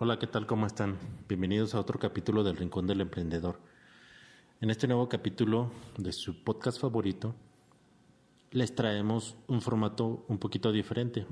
[0.00, 0.46] Hola, ¿qué tal?
[0.46, 0.96] ¿Cómo están?
[1.28, 3.58] Bienvenidos a otro capítulo del Rincón del Emprendedor.
[4.60, 7.34] En este nuevo capítulo de su podcast favorito,
[8.52, 11.26] les traemos un formato un poquito diferente,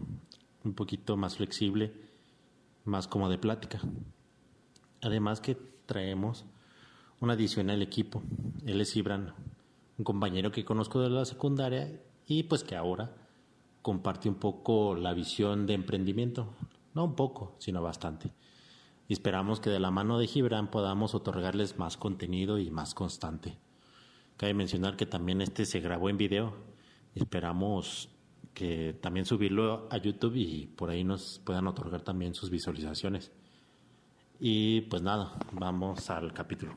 [0.64, 1.92] un poquito más flexible,
[2.84, 3.78] más como de plática.
[5.00, 5.56] Además que
[5.86, 6.44] traemos
[7.20, 8.20] una adición al equipo.
[8.66, 9.32] Él es Ibran,
[9.96, 13.14] un compañero que conozco de la secundaria y pues que ahora
[13.80, 16.48] comparte un poco la visión de emprendimiento.
[16.94, 18.32] No un poco, sino bastante.
[19.08, 23.58] Y esperamos que de la mano de Gibran podamos otorgarles más contenido y más constante.
[24.36, 26.54] Cabe mencionar que también este se grabó en video.
[27.14, 28.08] Esperamos
[28.52, 33.30] que también subirlo a YouTube y por ahí nos puedan otorgar también sus visualizaciones.
[34.40, 36.76] Y pues nada, vamos al capítulo.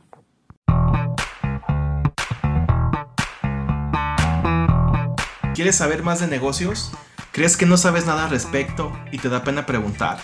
[5.55, 6.91] ¿Quieres saber más de negocios?
[7.33, 10.19] ¿Crees que no sabes nada al respecto y te da pena preguntar?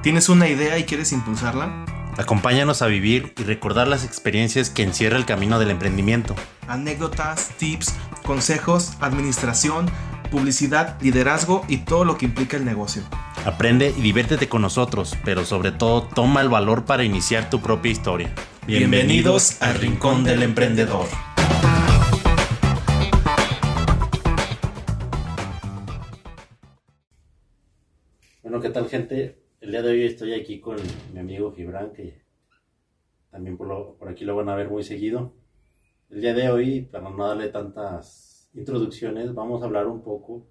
[0.00, 1.84] ¿Tienes una idea y quieres impulsarla?
[2.16, 6.36] Acompáñanos a vivir y recordar las experiencias que encierra el camino del emprendimiento.
[6.68, 9.86] Anécdotas, tips, consejos, administración,
[10.30, 13.02] publicidad, liderazgo y todo lo que implica el negocio.
[13.44, 17.90] Aprende y diviértete con nosotros, pero sobre todo toma el valor para iniciar tu propia
[17.90, 18.32] historia.
[18.68, 21.08] Bienvenidos al Rincón del Emprendedor.
[28.44, 29.47] Bueno, ¿qué tal gente?
[29.60, 30.76] El día de hoy estoy aquí con
[31.12, 32.22] mi amigo Gibran, que
[33.32, 35.32] también por, por aquí lo van a ver muy seguido.
[36.10, 40.46] El día de hoy, para no darle tantas introducciones, vamos a hablar un poco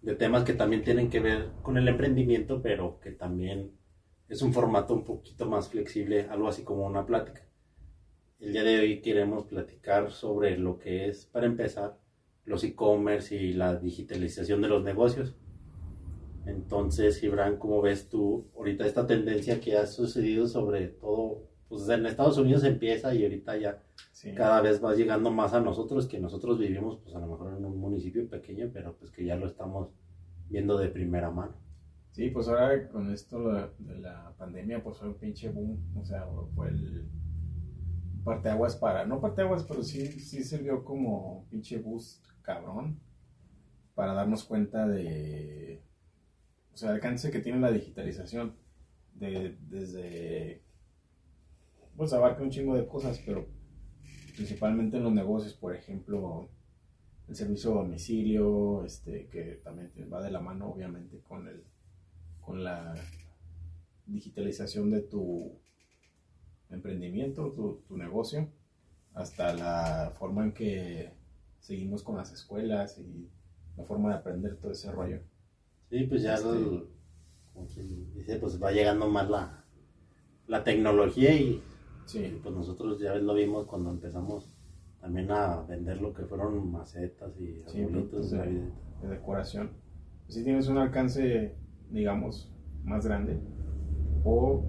[0.00, 3.72] de temas que también tienen que ver con el emprendimiento, pero que también
[4.26, 7.42] es un formato un poquito más flexible, algo así como una plática.
[8.40, 11.98] El día de hoy queremos platicar sobre lo que es, para empezar,
[12.46, 15.34] los e-commerce y la digitalización de los negocios.
[16.46, 21.48] Entonces, Gibran, ¿cómo ves tú ahorita esta tendencia que ha sucedido sobre todo?
[21.68, 24.32] Pues en Estados Unidos empieza y ahorita ya sí.
[24.34, 27.64] cada vez va llegando más a nosotros, que nosotros vivimos pues a lo mejor en
[27.64, 29.90] un municipio pequeño, pero pues que ya lo estamos
[30.48, 31.56] viendo de primera mano.
[32.12, 36.26] Sí, pues ahora con esto de la pandemia, pues fue un pinche boom, o sea,
[36.54, 37.08] fue el
[38.24, 42.98] parteaguas para, no parteaguas, pero sí, sí sirvió como pinche boost cabrón
[43.94, 45.82] para darnos cuenta de,
[46.76, 48.54] o sea, el alcance que tiene la digitalización,
[49.14, 50.60] de, desde,
[51.96, 53.46] pues abarca un chingo de cosas, pero
[54.36, 56.50] principalmente en los negocios, por ejemplo,
[57.28, 61.64] el servicio a domicilio, este, que también va de la mano, obviamente, con el,
[62.42, 62.92] con la
[64.04, 65.58] digitalización de tu
[66.68, 68.50] emprendimiento, tu, tu negocio,
[69.14, 71.14] hasta la forma en que
[71.60, 73.30] seguimos con las escuelas y
[73.78, 75.22] la forma de aprender todo ese rollo.
[75.90, 76.84] Sí, pues ya este, el,
[77.52, 79.64] como quien dice, pues va llegando más la,
[80.46, 81.62] la tecnología y,
[82.06, 82.18] sí.
[82.24, 84.50] y, pues nosotros ya lo vimos cuando empezamos
[85.00, 89.70] también a vender lo que fueron macetas y sí, arbolitos de, de, de, decoración.
[90.28, 91.56] Si tienes un alcance,
[91.90, 93.40] digamos, más grande
[94.24, 94.64] o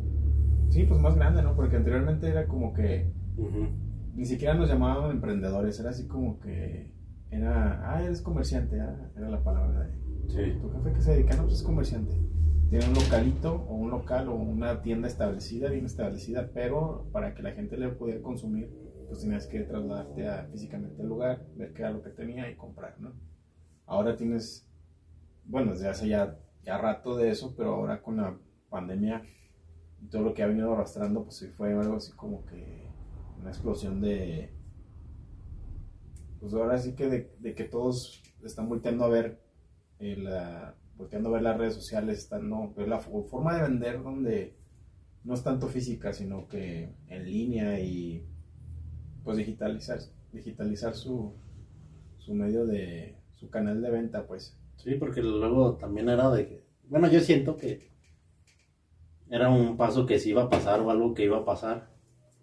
[0.69, 1.55] sí, pues más grande, ¿no?
[1.55, 3.69] Porque anteriormente era como que uh -huh.
[4.15, 6.91] ni siquiera nos llamaban emprendedores, era así como que
[7.31, 11.35] era, ah, eres comerciante, ah, era la palabra de ¿Tu jefe que se dedica?
[11.35, 12.15] No, pues es comerciante.
[12.69, 17.41] Tiene un localito o un local o una tienda establecida, bien establecida, pero para que
[17.41, 18.69] la gente le pudiera consumir,
[19.07, 22.55] pues tenías que trasladarte a, físicamente al lugar, ver qué era lo que tenía y
[22.55, 23.13] comprar, ¿no?
[23.85, 24.69] Ahora tienes,
[25.45, 28.37] bueno, desde hace ya, ya rato de eso, pero ahora con la
[28.69, 29.23] pandemia
[30.01, 32.91] y todo lo que ha venido arrastrando, pues sí fue algo así como que
[33.39, 34.53] una explosión de,
[36.39, 37.07] pues ahora sí que
[37.39, 39.46] de que todos están volteando a ver
[39.99, 44.01] eh, la, volteando a ver las redes sociales, están, no, pero la forma de vender
[44.01, 44.55] donde
[45.23, 48.25] no es tanto física, sino que en línea y
[49.23, 49.99] pues digitalizar,
[50.31, 51.33] digitalizar su,
[52.17, 54.57] su medio de, su canal de venta, pues.
[54.77, 57.91] Sí, porque luego también era de que, bueno, yo siento que
[59.29, 61.89] era un paso que sí iba a pasar o algo que iba a pasar.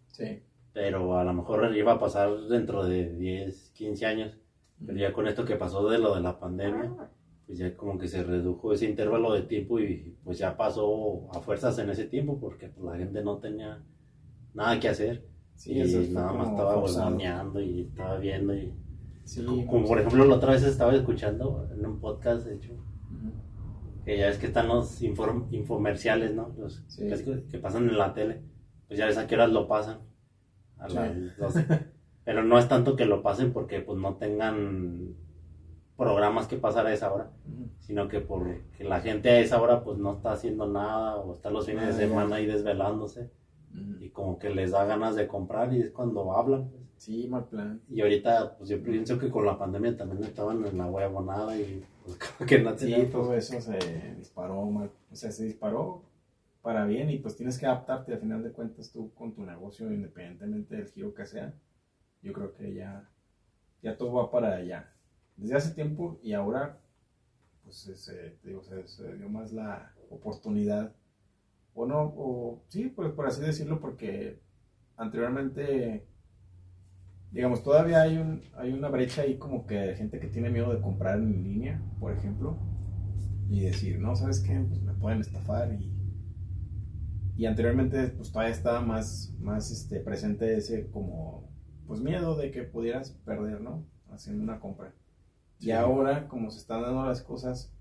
[0.09, 0.43] Sí.
[0.73, 4.39] Pero a lo mejor iba a pasar dentro de 10, 15 años.
[4.85, 6.93] Pero ya con esto que pasó de lo de la pandemia,
[7.47, 11.41] pues ya como que se redujo ese intervalo de tiempo y pues ya pasó a
[11.41, 13.83] fuerzas en ese tiempo porque pues, la gente no tenía
[14.55, 15.27] nada que hacer.
[15.55, 18.73] Sí, y nada más estaba bolsoneando y estaba viendo y...
[19.25, 22.73] Sí, como, como por ejemplo la otra vez estaba escuchando en un podcast de hecho
[22.75, 24.05] uh -huh.
[24.05, 27.07] que ya es que están los inform, infomerciales no los Sí.
[27.51, 28.43] que, pasan en la tele
[28.87, 30.01] pues ya ves a qué horas lo pasan
[30.77, 31.67] a las 12
[32.25, 35.15] pero no es tanto que lo pasen porque pues no tengan
[35.97, 37.31] programas que pasar a esa hora,
[37.79, 41.51] sino que porque la gente a esa hora pues no está haciendo nada o está
[41.51, 43.31] los fines de ah, semana ahí desvelándose
[44.01, 46.69] y como que les da ganas de comprar y es cuando hablan.
[46.69, 46.83] Pues.
[46.97, 47.83] Sí, mal plan.
[47.89, 51.85] Y ahorita pues yo pienso que con la pandemia también estaban en la huevonada y
[52.05, 52.19] pues
[52.49, 53.79] que no Sí, todo eso se
[54.17, 56.03] disparó mal, o sea, se disparó
[56.63, 59.93] para bien y pues tienes que adaptarte al final de cuentas tú con tu negocio
[59.93, 61.55] independientemente del giro que sea.
[62.23, 63.11] Yo creo que ya,
[63.83, 64.94] ya todo va para allá
[65.37, 66.79] desde hace tiempo y ahora
[67.65, 70.93] pues se, digo, se, dio más la oportunidad
[71.75, 74.39] o no, o sí, pues por así decirlo, porque
[74.97, 76.07] anteriormente,
[77.33, 80.81] digamos, todavía hay, un, hay una brecha ahí como que gente que tiene miedo de
[80.81, 82.57] comprar en línea, por ejemplo,
[83.49, 84.55] y decir, no, ¿sabes qué?
[84.69, 85.93] Pues me pueden estafar y,
[87.37, 91.51] y anteriormente pues todavía estaba más, más este, presente ese como,
[91.89, 93.85] pues miedo de que pudieras perder, ¿no?
[94.11, 94.95] Haciendo una compra.
[95.61, 97.73] Y ahora, como se están dando las cosas,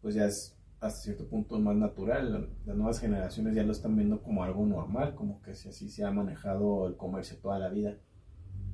[0.00, 2.50] pues ya es hasta cierto punto más natural.
[2.66, 6.04] Las nuevas generaciones ya lo están viendo como algo normal, como que si así se
[6.04, 7.96] ha manejado el comercio toda la vida.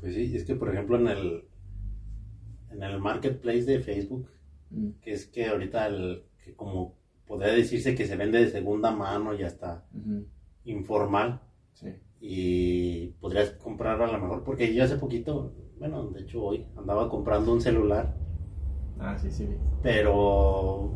[0.00, 1.44] Pues sí, es que por ejemplo en el,
[2.70, 4.31] en el marketplace de Facebook,
[4.70, 4.90] mm.
[5.02, 6.96] que es que ahorita el, que como
[7.26, 9.87] podría decirse que se vende de segunda mano y hasta
[10.64, 11.43] informal.
[11.75, 11.88] Sí.
[12.20, 17.08] Y podrías comprar a lo mejor, porque yo hace poquito, bueno, de hecho hoy andaba
[17.11, 18.17] comprando un celular
[19.00, 19.49] Ah, sí, sí.
[19.83, 20.93] Pero,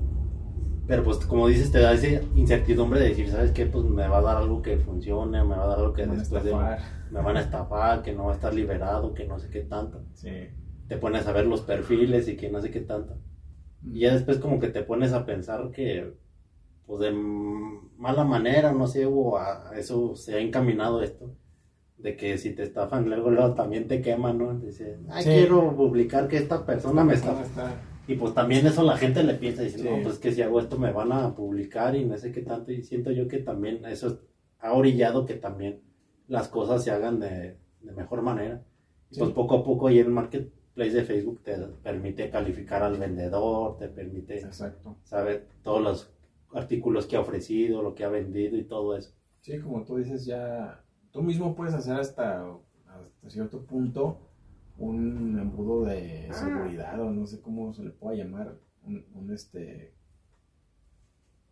[0.87, 3.67] pero pues como dices, te da esa incertidumbre de decir, ¿sabes qué?
[3.67, 6.17] Pues me va a dar algo que funcione, me va a dar algo que me
[6.17, 9.61] después me van a estafar, que no va a estar liberado, que no sé qué
[9.61, 10.03] tanto.
[10.15, 10.49] Sí.
[10.89, 13.19] Te pones a ver los perfiles y que no sé qué tanto.
[13.85, 16.15] Y ya después como que te pones a pensar que,
[16.87, 21.37] pues de mala manera, no sé, o a eso se ha encaminado esto
[22.03, 24.59] de que si te estafan luego, luego también te queman, ¿no?
[24.59, 27.45] Dice, ay, quiero publicar que esta persona me estafa.
[28.07, 30.79] Y pues también eso la gente le piensa, dice, no, pues que si hago esto
[30.79, 32.73] me van a publicar y no sé qué tanto.
[32.73, 34.21] Y siento yo que también eso
[34.59, 35.81] ha orillado que también
[36.27, 38.65] las cosas se hagan de, mejor manera.
[39.17, 43.89] Pues poco a poco y el marketplace de Facebook te permite calificar al vendedor, te
[43.89, 44.97] permite Exacto.
[45.05, 46.11] saber todos los
[46.55, 49.13] artículos que ha ofrecido, lo que ha vendido y todo eso.
[49.43, 52.47] Sí, como tú dices, ya tú mismo puedes hacer hasta,
[52.87, 54.19] hasta cierto punto
[54.79, 56.35] un embudo de ah.
[56.35, 59.93] seguridad o no sé cómo se le pueda llamar, un, este...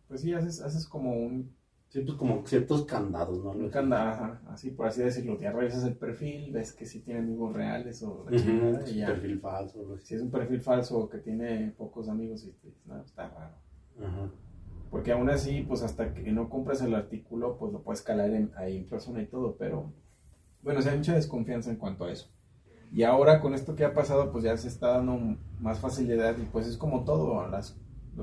[0.07, 1.55] Pues sí, haces, haces como un...
[1.93, 3.51] Pues como ciertos candados, ¿no?
[3.51, 5.37] Un candado, así por así decirlo.
[5.37, 9.97] Ya revisas el perfil, ves que si tiene amigos reales o la perfil falso.
[9.99, 13.55] Si es un perfil falso que tiene pocos amigos y te no, está raro.
[13.99, 14.31] Ajá.
[14.91, 18.77] Porque aún así, pues hasta que no compres el artículo, pues lo puedes calar ahí
[18.77, 19.91] en persona y todo, pero
[20.63, 22.29] bueno, o sea, hay mucha desconfianza en cuanto a eso.
[22.91, 26.43] Y ahora con esto que ha pasado, pues ya se está dando más facilidad y
[26.43, 27.77] pues es como todo, las,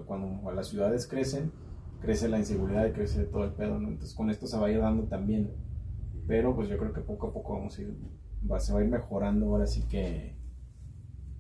[0.07, 1.53] cuando las ciudades crecen,
[2.01, 3.89] crece la inseguridad y crece todo el pedo, ¿no?
[3.89, 5.51] Entonces con esto se va a ir dando también.
[6.27, 7.97] Pero pues yo creo que poco a poco vamos a ir,
[8.51, 10.37] va, se va a ir mejorando ahora sí que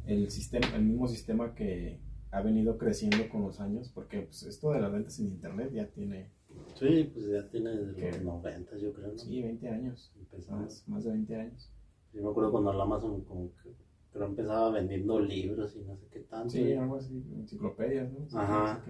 [0.06, 4.70] el sistema, el mismo sistema que, ha venido creciendo con los años, porque pues, esto
[4.72, 6.30] de las ventas en internet ya tiene...
[6.74, 9.08] Sí, pues ya tiene desde los 90, yo creo.
[9.08, 9.18] ¿no?
[9.18, 10.12] Sí, 20 años.
[10.50, 11.70] Más, más, de 20 años.
[12.12, 13.74] Yo me acuerdo cuando la Amazon como que
[14.12, 16.50] pero empezaba vendiendo libros y no sé qué tanto.
[16.50, 18.38] Sí, algo así, enciclopedias, ¿no?
[18.38, 18.82] Ajá.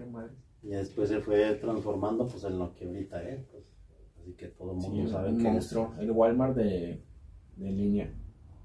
[0.63, 3.63] Y después se fue transformando pues en lo que ahorita es, pues.
[4.19, 7.03] Así que todo el mundo sabe que monstruo, el Walmart de,
[7.57, 8.13] de línea.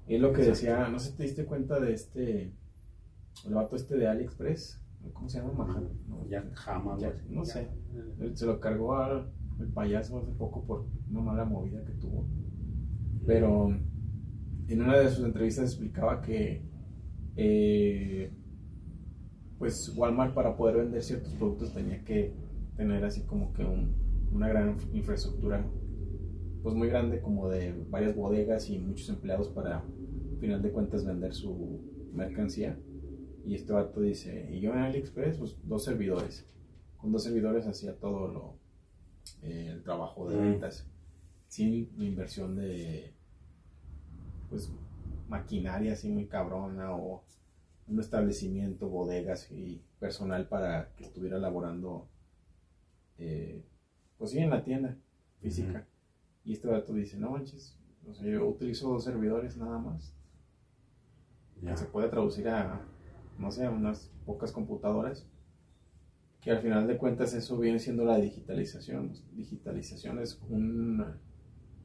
[0.07, 2.53] Y es lo que decía, no sé si te diste cuenta de este
[3.45, 4.81] el vato este de AliExpress,
[5.13, 5.53] ¿cómo se llama?
[5.53, 7.01] Mahan, no, ya jamás.
[7.29, 7.69] no sé.
[8.33, 12.25] Se lo cargó al el payaso hace poco por una mala movida que tuvo.
[13.25, 13.69] Pero
[14.67, 16.61] en una de sus entrevistas explicaba que
[17.35, 18.31] eh,
[19.57, 22.33] pues Walmart para poder vender ciertos productos tenía que
[22.75, 23.65] tener así como que
[24.31, 25.65] una gran infraestructura
[26.63, 31.05] pues muy grande como de varias bodegas y muchos empleados para al final de cuentas
[31.05, 31.81] vender su
[32.13, 32.77] mercancía
[33.45, 36.45] y este vato dice, y yo en AliExpress, pues dos servidores.
[36.97, 38.57] Con dos servidores hacía todo lo,
[39.43, 40.41] eh, el trabajo de mm.
[40.41, 40.89] ventas.
[41.47, 43.13] Sin inversión de,
[44.49, 44.71] pues,
[45.27, 47.23] maquinaria así muy cabrona o
[47.87, 52.07] un establecimiento, bodegas y personal para que estuviera laborando,
[53.17, 53.63] eh,
[54.17, 54.97] pues sí, en la tienda
[55.39, 55.87] física.
[56.43, 57.77] Y este vato dice, no manches,
[58.21, 60.13] yo utilizo dos servidores nada más.
[61.61, 62.85] ya se puede traducir a
[63.37, 65.27] no sé, unas pocas computadoras,
[66.41, 69.13] que al final de cuentas eso viene siendo la digitalización.
[69.33, 71.03] Digitalización es un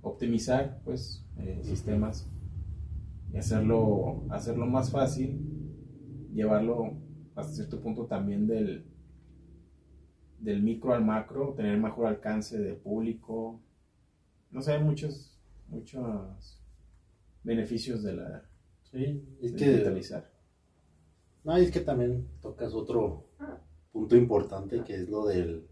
[0.02, 2.29] optimizar pues eh, sistemas
[3.32, 5.40] y hacerlo, hacerlo más fácil,
[6.32, 6.94] llevarlo
[7.34, 8.84] hasta cierto punto también del,
[10.38, 13.60] del micro al macro, tener mejor alcance de público.
[14.50, 16.60] No sé, hay muchos, muchos
[17.42, 18.50] beneficios de la
[18.90, 19.70] Sí, es de que.
[19.70, 20.30] digitalizar.
[21.44, 23.28] No, es que también tocas otro
[23.92, 25.66] punto importante que es lo del.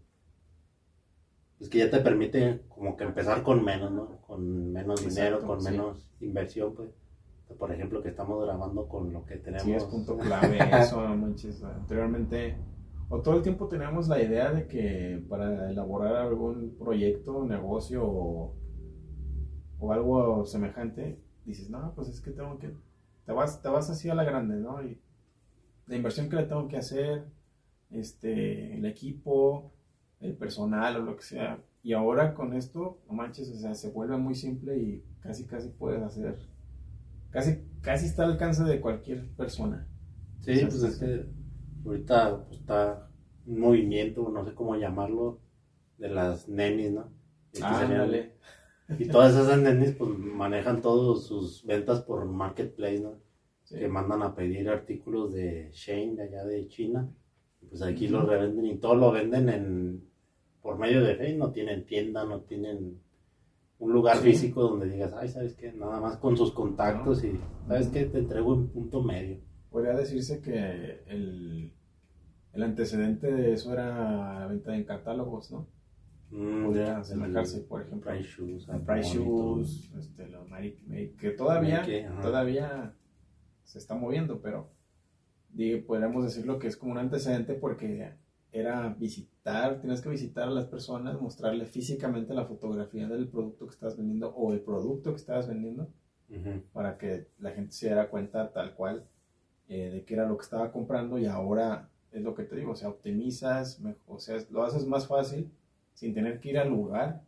[1.59, 4.21] Es que ya te permite como que empezar con menos, ¿no?
[4.21, 5.71] Con menos dinero, con sí.
[5.71, 6.89] menos inversión, pues.
[7.57, 9.63] Por ejemplo, que estamos grabando con lo que tenemos.
[9.63, 11.63] Sí, es punto clave eso, manches.
[11.63, 12.57] Anteriormente,
[13.09, 18.55] o todo el tiempo teníamos la idea de que para elaborar algún proyecto, negocio o,
[19.79, 22.71] o algo semejante, dices, no, pues es que tengo que,
[23.25, 24.83] te vas, te vas así a la grande, ¿no?
[24.83, 25.01] Y
[25.87, 27.25] la inversión que le tengo que hacer,
[27.89, 29.71] este, el equipo,
[30.19, 31.63] el personal o lo que sea.
[31.81, 35.69] Y ahora con esto, no manches, o sea, se vuelve muy simple y casi, casi
[35.69, 36.37] puedes hacer,
[37.31, 39.87] casi, casi está al alcance de cualquier persona.
[40.41, 41.25] Sí, pues es que
[41.85, 43.09] ahorita pues, está
[43.45, 45.39] un movimiento, no sé cómo llamarlo,
[45.97, 47.11] de las nenis, ¿no?
[47.51, 48.35] Y, que serían- Ándale.
[48.97, 53.15] y todas esas nenis pues manejan todas sus ventas por marketplace, ¿no?
[53.63, 53.77] Sí.
[53.77, 57.07] Que mandan a pedir artículos de Shane de allá de China.
[57.61, 60.09] y, Pues aquí los revenden y todo lo venden en
[60.61, 63.01] por medio de Facebook, no tienen tienda, no tienen
[63.79, 64.23] un lugar Sí.
[64.31, 65.71] físico donde digas, ay, ¿sabes qué?
[65.71, 68.05] Nada más con sus contactos y, ¿sabes qué?
[68.05, 69.39] Te entrego en punto medio.
[69.71, 71.71] Podría decirse que el,
[72.53, 75.67] el antecedente de eso era la venta en catálogos, ¿no?
[76.31, 79.17] Mm, el por ejemplo, Price Shoes, Price.
[79.17, 80.75] Shoes, este, los Mary
[81.19, 82.21] que todavía, Mary Kay, ajá.
[82.21, 82.95] todavía
[83.63, 84.69] se está moviendo, pero
[85.87, 88.13] podríamos decirlo que es como un antecedente porque
[88.51, 93.73] era visitar, tienes que visitar a las personas, mostrarle físicamente la fotografía del producto que
[93.73, 95.87] estás vendiendo o el producto que estabas vendiendo
[96.73, 99.05] para que la gente se diera cuenta tal cual
[99.67, 102.71] eh, de qué era lo que estaba comprando y ahora es lo que te digo,
[102.71, 105.51] o sea, optimizas, o sea, lo haces más fácil
[105.93, 107.21] sin tener que ir al lugar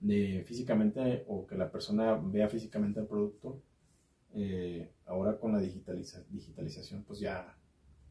[0.00, 3.60] de físicamente o que la persona vea físicamente el producto.
[4.34, 7.56] Eh, ahora con la digitaliza- digitalización, pues ya,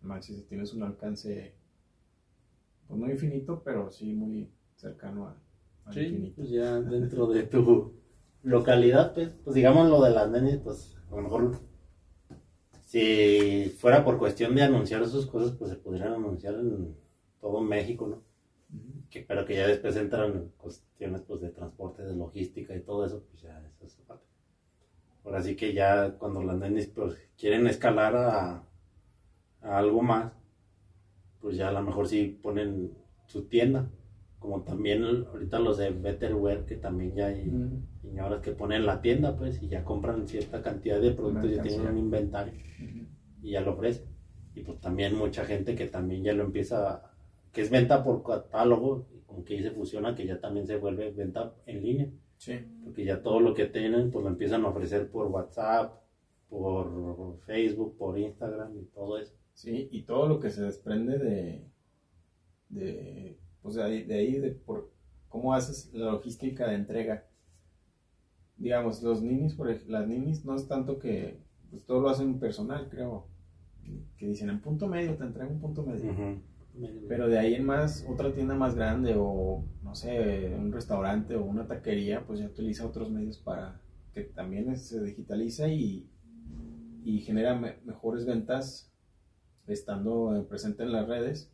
[0.01, 1.53] manches, tienes un alcance,
[2.88, 5.36] pues no infinito, pero sí muy cercano a,
[5.86, 6.36] al Sí, infinito.
[6.36, 7.94] pues ya dentro de tu
[8.44, 11.60] localidad, pues, pues digamos lo de las nenis, pues a lo mejor
[12.86, 16.96] si fuera por cuestión de anunciar sus cosas, pues se podrían anunciar en
[17.41, 18.24] todo México, ¿no?
[19.10, 23.24] Que, pero que ya después entran cuestiones pues de transporte, de logística y todo eso,
[23.29, 24.25] pues ya eso es aparte.
[25.24, 28.63] Ahora sí que ya cuando las nenis pues quieren escalar a,
[29.62, 30.34] a algo más,
[31.41, 32.91] pues ya a lo mejor sí ponen
[33.25, 33.89] su tienda,
[34.39, 37.82] como también ahorita los de Betterware, que también ya hay Ujú.
[38.01, 41.88] señoras que ponen la tienda pues y ya compran cierta cantidad de productos, ya tienen
[41.88, 42.53] un inventario
[43.41, 44.06] y ya lo ofrecen.
[44.56, 47.03] Y pues también mucha gente que también ya lo empieza,
[47.51, 51.12] que es venta por catálogo, como que ahí se fusiona, que ya también se vuelve
[51.12, 52.53] venta en línea, Sí.
[52.84, 56.01] porque ya todo lo que tienen pues lo empiezan a ofrecer por WhatsApp,
[56.50, 59.34] por Facebook, por Instagram y todo eso.
[59.58, 61.66] Sí, y todo lo que se desprende de,
[62.70, 64.92] de pues de ahí, de ahí, de por
[65.30, 67.26] cómo haces la logística de entrega.
[68.56, 71.40] Digamos, los ninis, por ej- las ninis no es tanto que,
[71.72, 73.28] pues todo lo hacen personal, creo,
[74.18, 76.12] que dicen en punto medio, te entrego un punto medio.
[77.08, 81.44] Pero de ahí en más, otra tienda más grande o, no sé, un restaurante o
[81.44, 83.82] una taquería, pues ya utiliza otros medios para
[84.14, 86.08] que también se digitaliza y,
[87.04, 88.94] y genera me- mejores ventas
[89.68, 91.52] estando eh, presente en las redes,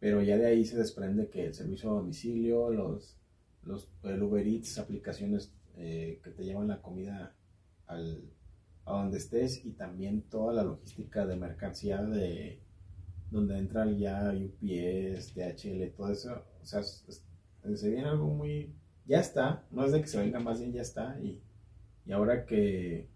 [0.00, 3.16] pero ya de ahí se desprende que el servicio a domicilio, los,
[3.62, 7.34] los el Uber Eats, aplicaciones eh, que te llevan la comida
[7.86, 8.30] al,
[8.84, 12.60] a donde estés y también toda la logística de mercancía de
[13.30, 18.74] donde entra ya UPS, DHL, todo eso, o sea, se viene algo muy,
[19.06, 21.42] ya está, no es de que se venga más bien, ya está, y,
[22.06, 23.08] y ahora que,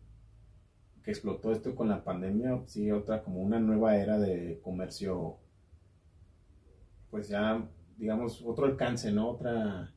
[1.08, 5.38] que explotó esto con la pandemia, sigue otra como una nueva era de comercio,
[7.10, 9.30] pues ya, digamos, otro alcance, ¿no?
[9.30, 9.90] Otra,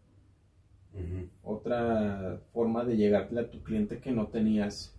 [1.43, 4.97] otra forma de llegarle a tu cliente que no tenías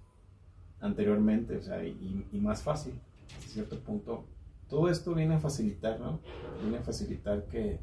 [0.80, 2.92] anteriormente, o sea, y, y más fácil,
[3.38, 4.26] a cierto punto.
[4.68, 6.20] Todo esto viene a facilitar, ¿no?
[6.60, 7.80] Viene a facilitar que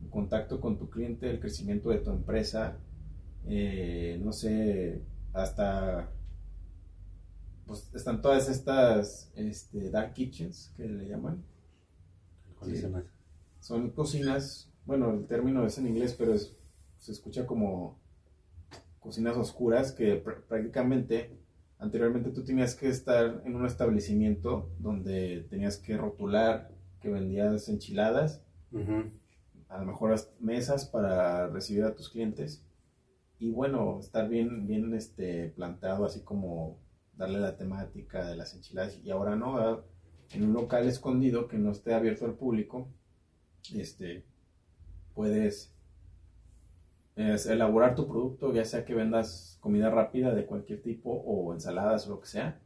[0.00, 2.78] el contacto con tu cliente, el crecimiento de tu empresa,
[3.46, 5.02] eh, no sé,
[5.34, 6.08] hasta,
[7.68, 11.44] pues están todas estas este, dark kitchens que le llaman,
[12.58, 12.86] ¿Cuáles Sí.
[13.60, 16.56] son cocinas, bueno, el término es en inglés, pero es-
[16.98, 18.00] se escucha como
[18.98, 21.38] cocinas oscuras que pr- prácticamente
[21.78, 28.42] anteriormente tú tenías que estar en un establecimiento donde tenías que rotular que vendías enchiladas,
[29.68, 32.64] a lo mejor mesas para recibir a tus clientes.
[33.38, 36.76] Y bueno, estar bien, bien este, plantado, así como
[37.18, 38.98] darle la temática de las enchiladas.
[39.04, 39.84] Y ahora no, ¿verdad?
[40.32, 42.88] en un local escondido que no esté abierto al público,
[43.74, 44.24] este,
[45.14, 45.74] puedes
[47.16, 52.06] es, elaborar tu producto, ya sea que vendas comida rápida de cualquier tipo o ensaladas
[52.06, 52.60] o lo que sea,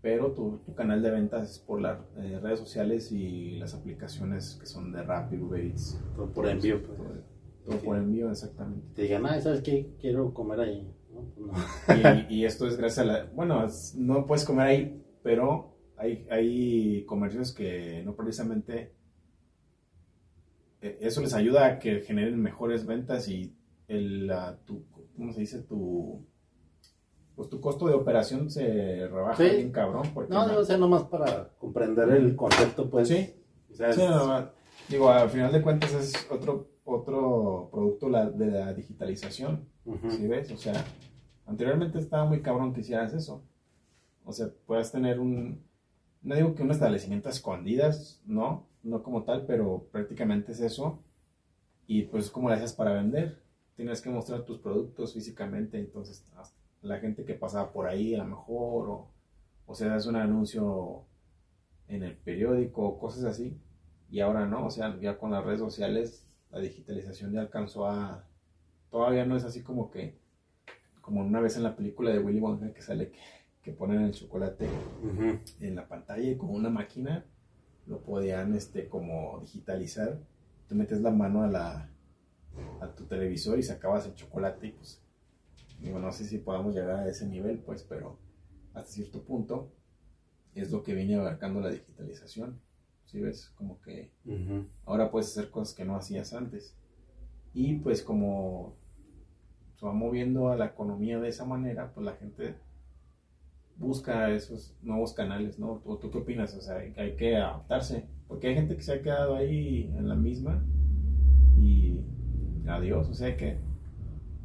[0.00, 4.56] pero tu, tu canal de ventas es por las eh, redes sociales y las aplicaciones
[4.60, 6.00] que son de Rappi, Uber Eats.
[6.14, 6.96] Todo por envío, pues.
[6.96, 7.08] Todo,
[7.66, 8.86] todo por envío, exactamente.
[8.94, 9.90] Te digan, ah, ¿sabes qué?
[10.00, 10.94] Quiero comer ahí.
[11.36, 12.26] No, no.
[12.30, 13.24] Y, y esto es gracias a la...
[13.34, 18.92] Bueno, no puedes comer ahí, pero hay, hay comercios que no precisamente...
[20.82, 23.54] eh, Eso les ayuda a que generen mejores ventas y
[23.88, 24.84] el, la- tu,
[25.16, 25.62] ¿cómo se dice?
[25.62, 26.24] Tu,
[27.34, 29.56] pues tu costo de operación se rebaja Sí.
[29.56, 30.08] bien cabrón.
[30.14, 33.08] Porque No, o sea, nomás para comprender el concepto, pues.
[33.08, 33.34] Sí.
[33.70, 34.50] O sea, Sí, es- no, no,
[34.88, 39.68] digo, al final de cuentas es otro, otro producto la- de la digitalización.
[39.84, 40.10] ujú.
[40.10, 40.50] ¿Sí ves?
[40.52, 40.84] O sea,
[41.48, 43.42] anteriormente estaba muy cabrón que hicieras eso.
[44.24, 45.64] O sea, puedes tener un,
[46.22, 51.02] no digo que un establecimiento a escondidas, no, no como tal, pero prácticamente es eso.
[51.86, 53.42] Y pues, ¿cómo le haces para vender?
[53.76, 56.24] Tienes que mostrar tus productos físicamente, entonces
[56.82, 59.10] la gente que pasaba por ahí a lo mejor, o,
[59.66, 61.06] o sea, es un anuncio
[61.88, 63.58] en el periódico, cosas así.
[64.10, 68.26] Y ahora no, o sea, ya con las redes sociales, la digitalización ya alcanzó a,
[68.90, 70.17] todavía no es así como que,
[71.08, 73.18] como una vez en la película de Willy Wonka que sale que,
[73.62, 74.68] que ponen el chocolate
[75.60, 77.24] en la pantalla y con una máquina
[77.86, 80.20] lo podían este como digitalizar.
[80.68, 81.90] Tú metes la mano a la
[82.82, 85.00] a tu televisor y sacabas el chocolate y pues
[85.80, 88.18] digo, no sé si podamos llegar a ese nivel pues, pero
[88.74, 89.72] hasta cierto punto
[90.54, 92.60] es lo que viene abarcando la digitalización.
[93.06, 93.48] ¿Sí ves?
[93.56, 94.10] Como que
[94.84, 96.76] ahora puedes hacer cosas que no hacías antes.
[97.54, 98.76] Y pues como
[99.78, 102.56] se va moviendo a la economía de esa manera, pues la gente
[103.76, 105.80] busca esos nuevos canales, ¿no?
[105.84, 106.52] ¿Tú, tú qué opinas?
[106.56, 110.08] O sea, hay, hay que adaptarse, porque hay gente que se ha quedado ahí en
[110.08, 110.64] la misma
[111.56, 112.00] y
[112.66, 113.58] adiós, o sea que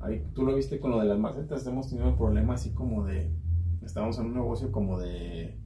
[0.01, 3.03] ahí, tú lo viste con lo de las macetas, hemos tenido un problema así como
[3.03, 3.31] de,
[3.83, 5.57] estábamos en un negocio como de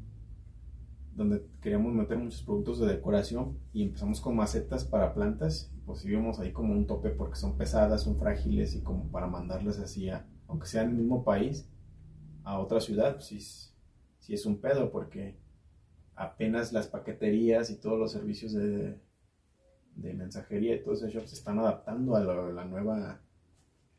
[1.14, 6.10] donde queríamos meter muchos productos de decoración y empezamos con macetas para plantas, pues sí
[6.10, 10.10] vimos ahí como un tope porque son pesadas, son frágiles y como para mandarlas así
[10.10, 11.70] a, aunque sea en el mismo país,
[12.44, 13.76] a otra ciudad, pues sí, es-
[14.20, 15.38] sí es un pedo porque
[16.16, 19.00] apenas las paqueterías y todos los servicios de,
[19.96, 23.22] de mensajería y todo ese shop se están adaptando a la, la nueva...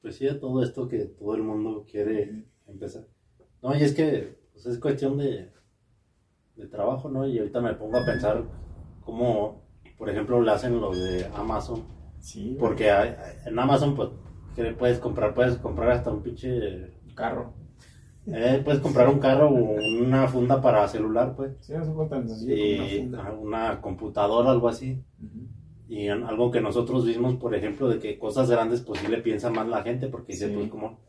[0.02, 3.08] Pues sí, a todo esto que todo el mundo quiere empezar.
[3.62, 5.50] No, y es que pues, es cuestión de,
[6.56, 7.26] de trabajo, ¿no?
[7.26, 8.44] Y ahorita me pongo a pensar
[9.04, 9.62] cómo,
[9.98, 11.84] por ejemplo, lo hacen los de Amazon.
[12.20, 13.14] Sí, Porque hay-
[13.46, 14.08] en Amazon, pues,
[14.56, 15.34] ¿qué puedes comprar?
[15.34, 16.92] Puedes comprar hasta un pinche...
[17.14, 17.52] carro.
[18.26, 21.56] eh, puedes comprar un carro o una funda para celular, pues.
[21.60, 23.32] Sí, eso fue tan sencillo como una Y funda.
[23.32, 25.02] una computadora, algo así.
[25.88, 29.18] Y en- algo que nosotros vimos, por ejemplo, de que cosas grandes, pues sí le
[29.22, 30.54] piensa más la gente, porque dice, Sí.
[30.54, 31.00] pues como...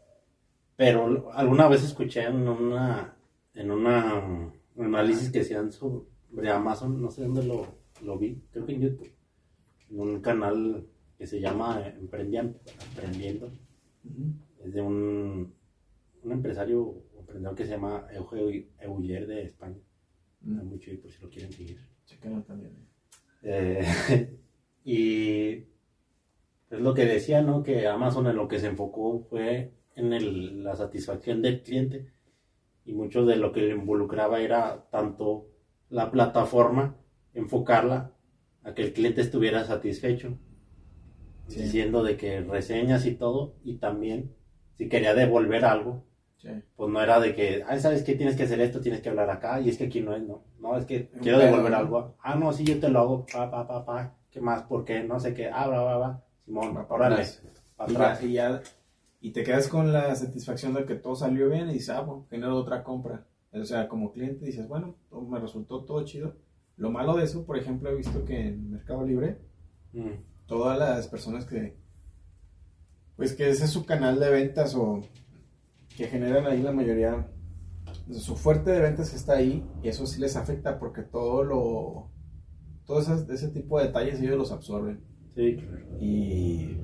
[0.78, 3.16] Pero alguna vez escuché en una,
[3.54, 7.66] en una un análisis que hacían sobre Amazon, no sé dónde lo,
[8.04, 9.12] lo vi, creo que en YouTube,
[9.90, 10.86] en un canal
[11.18, 12.60] que se llama Emprendiendo,
[12.96, 14.34] Emprendiendo Ujú.
[14.64, 15.54] es de un,
[16.24, 19.78] un empresario emprendedor que se llama Eugenio Euler de España.
[20.48, 21.78] Está muy chido por si lo quieren seguir.
[22.06, 22.74] Chécalo también.
[23.44, 23.84] Eh,
[24.86, 25.50] y
[26.70, 27.64] es lo que decía, ¿no?
[27.64, 32.12] Que Amazon en lo que se enfocó fue en el- la satisfacción del cliente
[32.86, 35.48] y mucho de lo que le involucraba era tanto
[35.90, 36.96] la plataforma,
[37.34, 38.12] enfocarla
[38.64, 40.38] a que el cliente estuviera satisfecho,
[41.48, 41.62] Sí.
[41.64, 44.36] diciendo de que reseñas y todo, y también
[44.78, 46.04] si quería devolver algo,
[46.38, 46.50] Sí.
[46.76, 48.16] pues no era de que, ay, ¿sabes qué?
[48.16, 50.44] Tienes que hacer esto, tienes que hablar acá, y es que aquí no es, no.
[50.60, 52.16] No, es que quiero devolver algo.
[52.22, 54.16] Ah, no, sí, yo te lo hago, pa, pa, pa, pa.
[54.30, 54.64] ¿Qué más?
[54.64, 55.04] ¿Por qué?
[55.04, 55.50] No sé qué.
[55.52, 56.24] Ah, va, va, va.
[56.46, 57.16] Simón, Va pa' órale.
[57.16, 57.42] atrás.
[57.44, 58.22] Y atrás.
[58.22, 58.62] ya, y ya-
[59.22, 62.26] y te quedas con la satisfacción de que todo salió bien y dices, ah, bueno,
[62.30, 63.26] genero otra compra.
[63.52, 64.96] O sea, como cliente dices, bueno,
[65.28, 66.36] me resultó todo chido.
[66.80, 69.38] Lo malo de eso, por ejemplo, he visto que en Mercado Libre,
[69.94, 71.76] Mm, todas las personas que,
[73.16, 75.02] pues que ese es su canal de ventas o
[75.96, 77.28] que generan ahí la mayoría,
[78.12, 82.12] su fuerte de ventas está ahí y eso sí les afecta porque todo lo,
[82.86, 85.02] todo ese, ese tipo de detalles ellos los absorben.
[85.36, 85.86] Sí, claro.
[86.00, 86.78] Y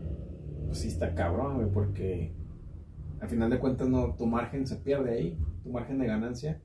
[0.65, 2.33] pues sí está cabrón, porque
[3.19, 6.61] al final de cuentas no, tu margen se pierde ahí, tu margen de ganancia.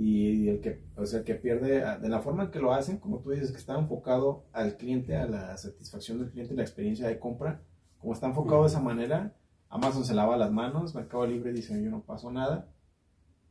[0.00, 2.72] Y el que, o sea, el que pierde, ah, de la forma en que lo
[2.72, 6.62] hacen, como tú dices, que está enfocado al cliente, a la satisfacción del cliente, la
[6.62, 7.62] experiencia de compra,
[7.98, 9.34] como está enfocado de esa manera,
[9.68, 12.72] Amazon se lava las manos, Mercado Libre dice yo no paso nada,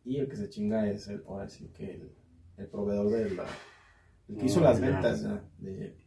[0.05, 2.15] y el que se chinga es el, ahora sí que el,
[2.55, 3.45] el proveedor de la,
[4.29, 5.21] el que hizo las ventas.
[5.23, 5.41] ¿no?
[5.57, 5.97] de-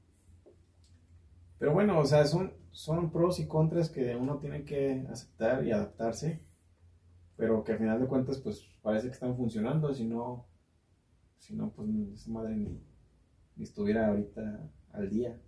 [1.59, 5.73] pero bueno, o sea, son, son pros y contras que uno tiene que aceptar y
[5.73, 6.43] adaptarse,
[7.41, 10.47] pero que al final de cuentas, pues parece que están funcionando, si no,
[11.39, 12.81] si no, pues esa madre ni,
[13.57, 15.41] ni estuviera ahorita al día.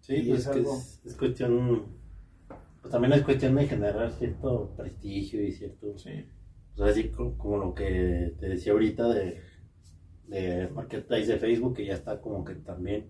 [0.00, 1.86] Sí, Y pues es es, que algo- es, es cuestión,
[2.82, 6.26] pues también es cuestión de generar cierto prestigio y cierto, Sí,
[6.76, 9.40] pues así co- como lo que te decía ahorita de,
[10.28, 13.08] de Marketplace de Facebook, que ya está como que también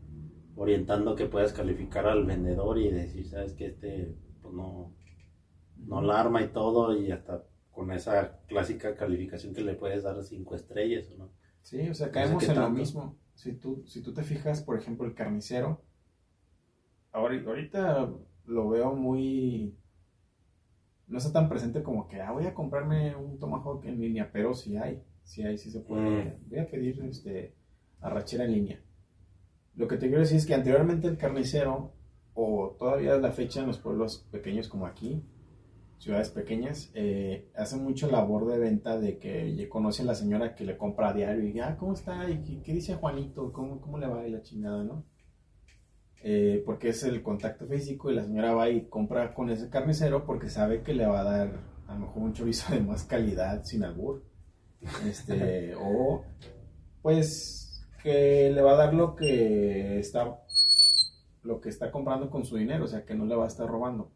[0.57, 4.94] orientando que puedas calificar al vendedor y decir, sabes que este, pues no,
[5.79, 10.22] no la arma y todo, y hasta con esa clásica calificación que le puedes dar
[10.22, 11.30] cinco estrellas, ¿o ¿no?
[11.60, 13.18] Sí, o sea, caemos en lo mismo.
[13.34, 15.82] Si tú, si tú te fijas, por ejemplo, el carnicero,
[17.10, 18.12] ahora, ahorita
[18.46, 19.76] lo veo muy...
[21.06, 24.54] No está tan presente como que, ah, voy a comprarme un tomahawk en línea, pero
[24.54, 26.38] sí hay, sí hay, sí se puede.
[26.46, 27.54] Voy a pedir este,
[28.00, 28.80] arrachera en línea.
[29.74, 31.92] Lo que te quiero decir es que anteriormente el carnicero,
[32.34, 35.22] o todavía a la fecha en los pueblos pequeños como aquí,
[35.98, 40.64] ciudades pequeñas, eh, hacen mucho labor de venta de que conoce a la señora que
[40.64, 42.28] le compra a diario y, ah, ¿cómo está?
[42.28, 43.52] ¿Y qué, qué dice Juanito?
[43.52, 44.26] ¿Cómo, ¿Cómo le va?
[44.26, 45.04] Y la chingada, ¿no?
[46.26, 50.24] Eh, porque es el contacto físico y la señora va y compra con ese carnicero
[50.24, 53.62] porque sabe que le va a dar a lo mejor un chorizo de más calidad
[53.64, 54.24] sin albur.
[55.07, 56.24] Este, o
[57.02, 60.38] pues que le va a dar lo que está
[61.42, 63.68] lo que está comprando con su dinero, o sea, que no le va a estar
[63.68, 64.11] robando.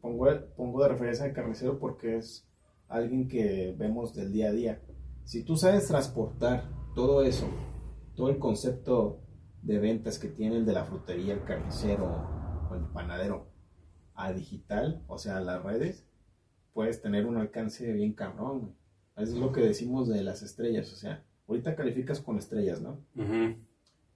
[0.00, 2.48] Pongo, pongo de referencia al carnicero porque es
[2.88, 4.82] alguien que vemos del día a día.
[5.24, 7.48] Si tú sabes transportar todo eso,
[8.14, 9.20] todo el concepto
[9.62, 12.06] de ventas que tiene el de la frutería, el carnicero
[12.70, 13.48] o el panadero
[14.14, 16.04] a digital, o sea, a las redes,
[16.72, 18.74] puedes tener un alcance bien cabrón.
[19.16, 23.00] es lo que decimos de las estrellas, o sea, ahorita calificas con estrellas, ¿no?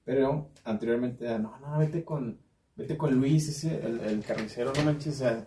[0.05, 2.41] Pero anteriormente, no, no, vete con,
[2.77, 5.47] vete con Luis, ese, el, el carnicero, no manches, o sea,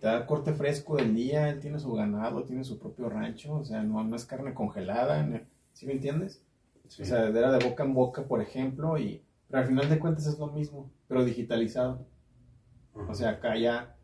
[0.00, 3.64] te da corte fresco del día, él tiene su ganado, tiene su propio rancho, o
[3.64, 5.26] sea, no, no es carne congelada,
[5.72, 6.42] ¿sí me entiendes?
[6.88, 7.02] Sí.
[7.02, 10.26] O sea, era de boca en boca, por ejemplo, y pero al final de cuentas
[10.26, 12.06] es lo mismo, pero digitalizado.
[13.08, 13.96] O sea, acá ya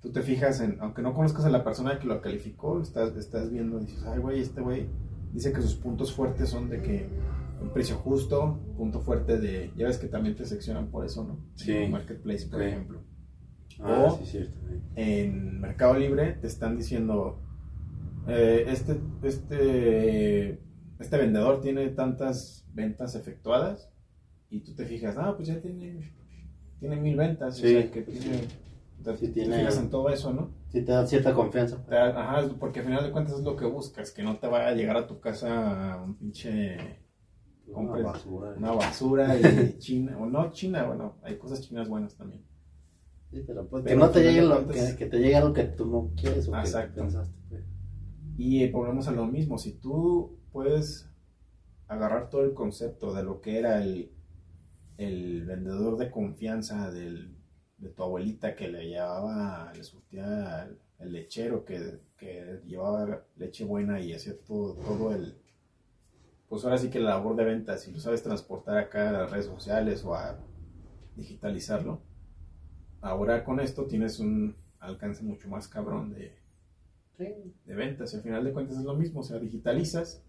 [0.00, 3.50] tú te fijas en, aunque no conozcas a la persona que lo calificó, estás, estás
[3.50, 4.88] viendo, dices, ay, güey, este güey
[5.32, 7.08] dice que sus puntos fuertes son de que
[7.60, 11.38] un precio justo, punto fuerte de, ya ves que también te seccionan por eso, ¿no?
[11.54, 11.72] Sí.
[11.72, 13.00] En Marketplace, por ejemplo.
[13.80, 14.56] Ah, o- sí, cierto.
[14.68, 14.80] sí.
[14.96, 17.38] En Mercado Libre te están diciendo,
[18.26, 20.58] eh, este, este,
[20.98, 23.90] este vendedor tiene tantas ventas efectuadas
[24.50, 26.12] y tú te fijas, ah, pues ya tiene,
[26.80, 28.40] tiene mil ventas, o sea, que tiene,
[29.04, 30.50] te, Sí, te fijas en todo eso, ¿no?
[30.70, 31.78] Sí te da cierta confianza.
[31.88, 34.68] Da- Ajá, porque al final de cuentas es lo que buscas, que no te vaya
[34.68, 36.76] a llegar a tu casa un pinche
[37.72, 38.54] Una basura.
[38.56, 42.42] una basura y china, o no china, bueno, hay cosas chinas buenas también.
[43.30, 45.52] Sí, pero pues que no te final llegue lo cuentas- que, que te llegue algo
[45.52, 47.00] que tú no quieres o que Exacto.
[47.02, 47.34] pensaste.
[47.48, 47.64] pues.
[48.38, 51.10] Y eh, volvemos a lo mismo, si tú puedes
[51.88, 54.12] agarrar todo el concepto de lo que era el,
[54.96, 57.36] el vendedor de confianza del,
[57.78, 63.64] de tu abuelita que le llevaba, le surtía el, el lechero que, que llevaba leche
[63.64, 65.36] buena y hacía todo, todo el...
[66.48, 69.30] Pues ahora sí que la labor de venta, si lo sabes transportar acá a las
[69.30, 70.38] redes sociales o a
[71.16, 72.00] digitalizarlo,
[73.00, 76.32] ahora con esto tienes un alcance mucho más cabrón de,
[77.18, 78.12] de ventas.
[78.12, 80.22] Y al final de cuentas es lo mismo, o sea, digitalizas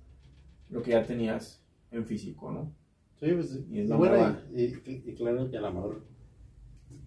[0.70, 2.72] lo que ya tenías en físico, ¿no?
[3.20, 6.04] Sí, pues, Y es y la bueno, y, y- y claro que a lo mejor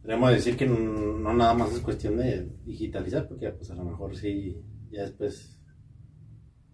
[0.01, 0.77] podríamos decir que no,
[1.18, 5.59] no nada más es cuestión de digitalizar, porque pues a lo mejor sí, ya después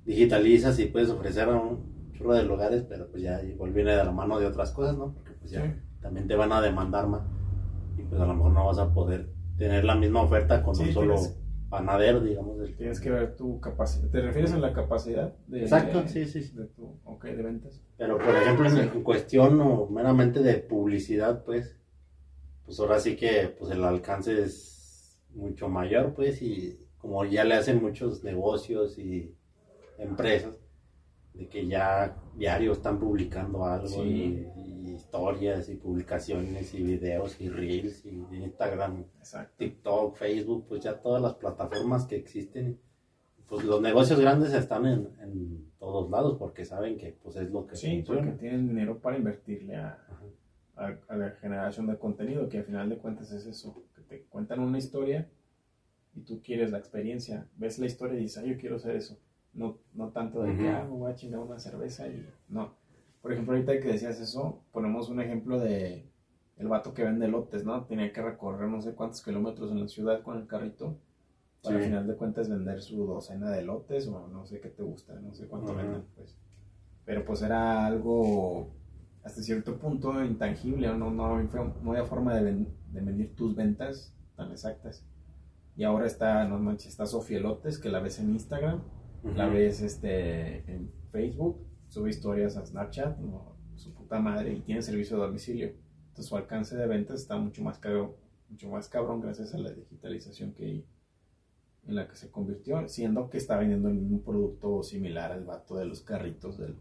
[0.05, 4.05] digitalizas y puedes ofrecer a un chorro de lugares, pero pues ya igual viene de
[4.05, 5.13] la mano de otras cosas, ¿no?
[5.15, 5.71] Porque pues ya Sí.
[6.01, 7.23] también te van a demandar más
[7.99, 10.85] y pues a lo mejor no vas a poder tener la misma oferta con Sí,
[10.85, 11.37] un solo tienes-
[11.69, 12.59] panadero, digamos.
[12.59, 14.09] del- Tienes que ver tu capacidad.
[14.09, 16.57] ¿Te refieres a la capacidad de, Exacto, de- sí, sí, sí.
[16.57, 17.83] de tu, ok, de ventas?
[17.99, 21.77] Pero por ejemplo, en, cuestión o meramente de publicidad, pues,
[22.65, 27.55] pues ahora sí que pues el alcance es mucho mayor, pues, y como ya le
[27.55, 29.35] hacen muchos negocios y
[29.99, 30.55] empresas,
[31.35, 34.01] de que ya diario están publicando algo Sí.
[34.01, 39.55] y, y historias y publicaciones y videos y reels y Instagram, Exacto.
[39.59, 42.79] TikTok, Facebook, pues ya todas las plataformas que existen,
[43.49, 47.67] pues los negocios grandes están en, en todos lados porque saben que pues es lo
[47.67, 48.21] que Sí, funciona.
[48.23, 49.99] porque tienen dinero para invertirle a,
[50.77, 54.23] a, a la generación de contenido, que al final de cuentas es eso, que te
[54.25, 55.29] cuentan una historia
[56.15, 59.19] y tú quieres la experiencia, ves la historia y dices, ah, yo quiero hacer eso.
[59.55, 60.77] No, no tanto de que, Ujú.
[60.77, 62.75] ah, me voy a chingar una cerveza y no.
[63.29, 66.11] Por ejemplo, ahorita que decías eso, ponemos un ejemplo de
[66.57, 67.85] el vato que vende lotes, ¿no?
[67.85, 70.97] Tenía que recorrer no sé cuántos kilómetros en la ciudad con el carrito
[71.63, 71.89] para al Sí.
[71.89, 75.35] final de cuentas vender su docena de lotes o no sé qué te gusta, no
[75.35, 75.79] sé cuánto Ujú.
[75.83, 76.39] venden, pues.
[77.05, 78.71] Pero pues era algo
[79.23, 81.51] hasta cierto punto intangible, no, no, había-
[81.83, 85.05] no había forma de, ven- de medir tus ventas tan exactas.
[85.77, 88.81] Y ahora está, no manches, está Sofía Lotes, que la ves en Instagram,
[89.23, 89.35] Ujú.
[89.37, 94.83] la ves este, en Facebook, sube historias a Snapchat, no, su puta madre, y tiene
[94.83, 95.73] servicio de domicilio.
[96.09, 98.17] Entonces su alcance de ventas está mucho más caro,
[98.49, 100.85] mucho más cabrón gracias a la digitalización que
[101.87, 105.77] en la que se convirtió, siendo que está vendiendo el mismo producto similar al vato
[105.77, 106.77] de los carritos del,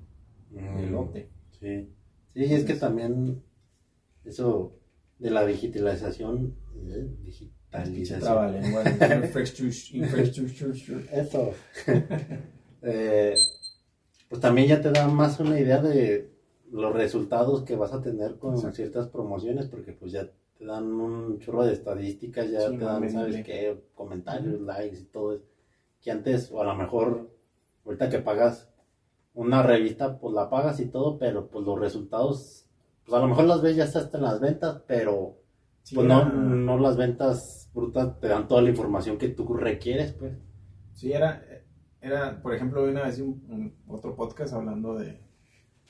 [0.49, 1.29] del Mm, lote.
[1.59, 1.89] Sí.
[2.33, 3.41] Sí, es que también
[4.25, 4.73] eso
[5.17, 8.21] de la digitalización, eh, digitalización.
[10.03, 11.05] Infrastructure.
[11.11, 11.53] Eso.
[12.83, 13.33] Eh,
[14.29, 16.31] pues también ya te da más una idea de
[16.71, 18.75] los resultados que vas a tener con Exacto.
[18.75, 23.09] ciertas promociones, porque pues ya te dan un chorro de estadísticas, ya Sí, te dan.
[23.09, 23.81] ¿sabes qué?
[23.95, 25.45] Comentarios, likes y todo eso.
[26.01, 27.29] Que antes, o a lo mejor,
[27.85, 28.69] ahorita que pagas
[29.33, 32.65] una revista, pues la pagas y todo, pero pues los resultados,
[33.05, 35.37] pues a lo mejor las ves ya hasta en las ventas, pero
[35.83, 40.11] Sí, pues no, no las ventas brutas te dan toda la información que tú requieres,
[40.13, 40.33] pues.
[40.93, 41.45] Sí, era,
[42.07, 45.19] era, por ejemplo, una vez un, un- otro podcast hablando de,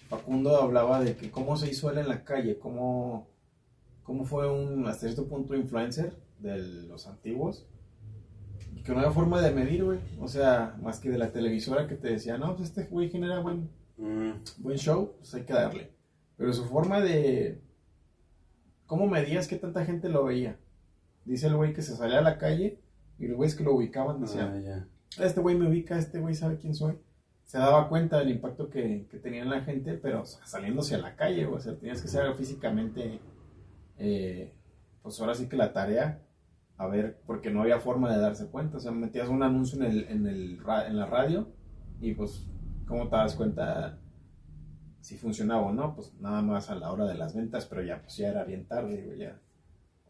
[0.09, 3.27] Facundo hablaba de que cómo se hizo él en la calle, cómo,
[4.03, 7.65] cómo fue un, hasta cierto punto, influencer de los antiguos,
[8.75, 11.87] y que no había forma de medir, güey, o sea, más que de la televisora
[11.87, 15.53] que te decía, no, pues este güey genera buen, Mm, buen show, pues hay que
[15.53, 15.91] darle.
[16.37, 17.59] Pero su forma de...
[18.85, 20.59] ¿Cómo medías que tanta gente lo veía?
[21.25, 22.79] Dice el güey que se salía a la calle
[23.17, 24.87] y los güeyes que lo ubicaban decían, ah, ya.
[25.19, 26.97] Este güey me ubica, este güey sabe quién soy.
[27.45, 31.15] Se daba cuenta del impacto que, que tenía en la gente, pero saliéndose a la
[31.15, 33.19] calle, o sea, tenías que ser físicamente,
[33.97, 34.53] eh,
[35.01, 36.21] pues ahora sí que la tarea,
[36.77, 39.85] a ver, porque no había forma de darse cuenta, o sea, metías un anuncio en,
[39.85, 41.47] el, en, el, en la radio
[42.01, 42.45] y pues,
[42.85, 43.97] ¿cómo te das cuenta
[44.99, 45.95] si funcionaba o no?
[45.95, 48.65] Pues nada más a la hora de las ventas, pero ya, pues ya era bien
[48.67, 49.39] tarde, ya.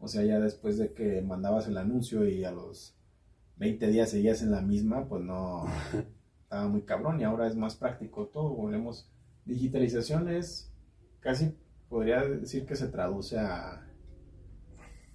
[0.00, 2.97] O sea, ya después de que mandabas el anuncio y a los
[3.58, 5.64] 20 días seguías en la misma, pues no,
[6.42, 9.10] estaba muy cabrón y ahora es más práctico todo, volvemos,
[9.44, 10.72] digitalización es
[11.20, 11.54] casi,
[11.88, 13.86] podría decir que se traduce a,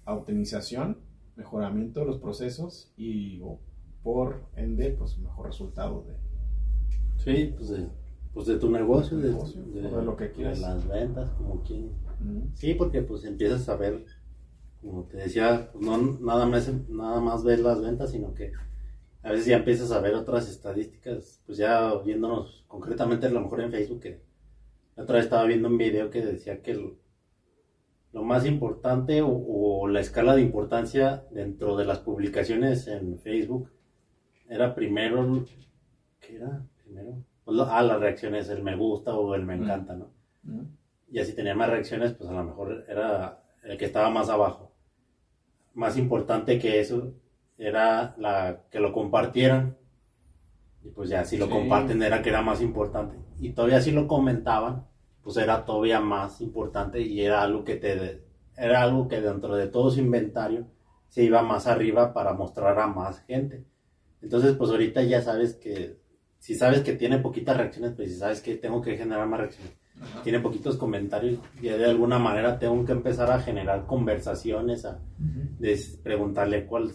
[0.04, 0.98] a optimización,
[1.36, 3.58] mejoramiento de los procesos y o,
[4.02, 6.14] por ende, pues mejor resultado de,
[7.16, 7.88] Sí, pues de,
[8.34, 10.60] pues de tu negocio, de, Negocio, de lo que quieras.
[10.60, 11.86] de las ventas, como quien.
[12.20, 14.04] Mm, Sí, porque pues empiezas a ver,
[14.84, 18.52] como te decía, pues no nada más, nada más ver las ventas, sino que
[19.22, 23.62] a veces ya empiezas a ver otras estadísticas, pues ya viéndonos concretamente a lo mejor
[23.62, 24.20] en Facebook, que
[24.96, 26.74] la otra vez estaba viendo un video que decía que
[28.12, 33.70] lo más importante o, o la escala de importancia dentro de las publicaciones en Facebook
[34.48, 35.44] era primero,
[36.20, 36.64] ¿qué era?
[36.84, 39.62] Primero, pues, ah, las reacciones, el me gusta o el me Mm.
[39.62, 40.10] encanta, ¿no?
[40.44, 40.60] mm,
[41.10, 44.73] Y así tenía más reacciones, pues a lo mejor era el que estaba más abajo.
[45.74, 47.14] Más importante que eso
[47.58, 49.76] era la que lo compartieran.
[50.82, 51.52] Y pues ya si lo Sí.
[51.52, 53.16] comparten era que era más importante.
[53.38, 54.86] Y todavía si lo comentaban,
[55.22, 58.22] pues era todavía más importante y era algo que te
[58.56, 60.68] era algo que dentro de todo su inventario
[61.08, 63.64] se iba más arriba para mostrar a más gente.
[64.22, 65.98] Entonces, pues ahorita ya sabes que
[66.38, 69.72] si sabes que tiene poquitas reacciones, pues si sabes que tengo que generar más reacciones
[70.00, 70.22] ajá.
[70.22, 74.98] tiene poquitos comentarios, ya de alguna manera tengo que empezar a generar conversaciones, a
[75.58, 76.92] de preguntarle cuál,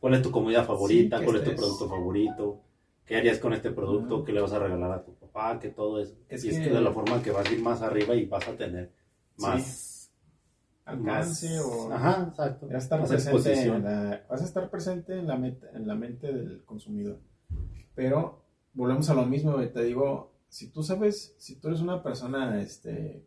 [0.00, 2.60] cuál es tu comida favorita, que cuál es tu producto favorito,
[3.04, 6.00] qué harías con este producto, qué le vas a regalar a tu papá, que todo
[6.00, 6.14] eso.
[6.28, 8.26] Es y es que- que de la forma que vas a ir más arriba y
[8.26, 8.90] vas a tener
[9.36, 9.42] Sí.
[9.46, 9.88] más
[10.84, 11.92] Alcance más- o...
[11.92, 12.66] Ajá, exacto.
[12.66, 15.86] Vas a estar Más presente en la, vas a estar presente en la, met- en
[15.86, 17.20] la mente del consumidor.
[17.94, 18.42] Pero
[18.74, 23.24] volvemos a lo mismo, te digo, si tú sabes, si tú eres una persona este,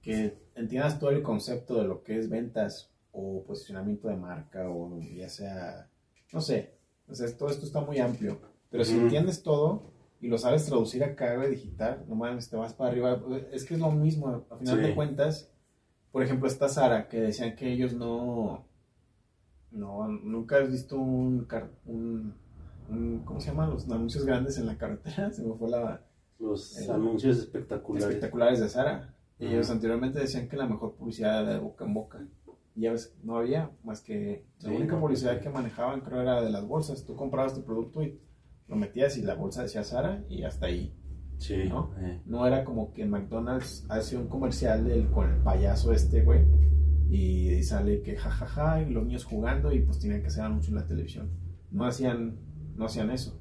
[0.00, 4.98] que entiendas todo el concepto de lo que es ventas o posicionamiento de marca o
[5.00, 5.90] ya sea,
[6.32, 10.38] no sé, o sea, todo esto está muy amplio, pero si entiendes todo y lo
[10.38, 13.22] sabes traducir acá, güey, digital, no mames, te vas para arriba,
[13.52, 14.86] es que es lo mismo, al final Sí.
[14.88, 15.52] de cuentas,
[16.10, 18.64] por ejemplo, está Sara, que decían que ellos no,
[19.72, 21.46] no, nunca has visto un,
[21.84, 22.34] un,
[22.88, 23.66] un- ¿cómo se llama?
[23.68, 26.02] Los anuncios grandes en la carretera, se me fue la...
[26.40, 28.08] Los El- anuncios espectaculares.
[28.08, 29.14] espectaculares de Sara.
[29.38, 29.74] Ellos Ajá.
[29.74, 32.26] anteriormente decían que la mejor publicidad era de boca en boca.
[32.74, 36.20] Y ya ves, no había más que la Sí, única no, publicidad que manejaban creo
[36.22, 37.04] era de las bolsas.
[37.04, 38.18] Tú comprabas tu producto y
[38.68, 40.94] lo metías y la bolsa decía Sara y hasta ahí.
[41.38, 41.90] Sí, ¿no?
[41.98, 46.44] eh, No era como que McDonald's hace un comercial del, con el payaso este, güey.
[47.10, 50.76] Y sale que jajaja y los niños jugando y pues tenían que hacer anuncio en
[50.76, 51.30] la televisión.
[51.70, 52.38] No hacían,
[52.76, 53.40] no hacían eso.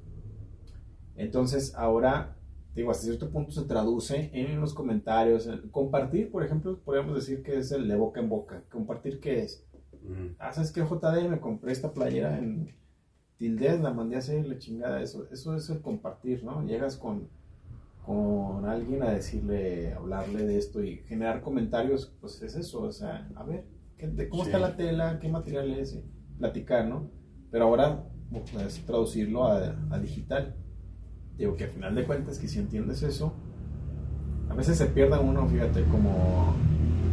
[1.16, 2.38] Entonces ahora,
[2.80, 5.48] digo, hasta cierto punto se traduce en los comentarios.
[5.48, 8.64] en- compartir, por ejemplo, podríamos decir que es el de boca en boca.
[8.72, 9.66] Compartir, ¿qué es?
[10.04, 11.28] mm, Ah, ¿sabes qué, JD?
[11.30, 12.74] Me compré esta playera en
[13.38, 15.02] Tildes, la mandé a hacer la chingada.
[15.02, 16.62] Eso, eso es el compartir, ¿no?
[16.66, 17.28] Llegas con,
[18.06, 23.30] con alguien a decirle, hablarle de esto y generar comentarios, pues es eso, o sea,
[23.36, 23.66] a ver,
[23.98, 24.50] ¿qué- de ¿cómo Sí.
[24.50, 25.20] está la tela?
[25.20, 26.00] ¿Qué material es?
[26.38, 27.10] Platicar, ¿no?
[27.52, 28.04] Pero ahora,
[28.54, 30.56] pues, traducirlo a, a digital.
[31.40, 33.34] Digo que al final de cuentas, que si entiendes eso,
[34.50, 36.54] a veces se pierde uno, fíjate, como,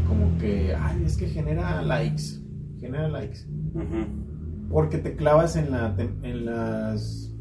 [0.08, 2.42] como que, ay, es que genera likes,
[2.80, 3.46] genera likes.
[4.68, 7.32] Porque te clavas en, la, en las,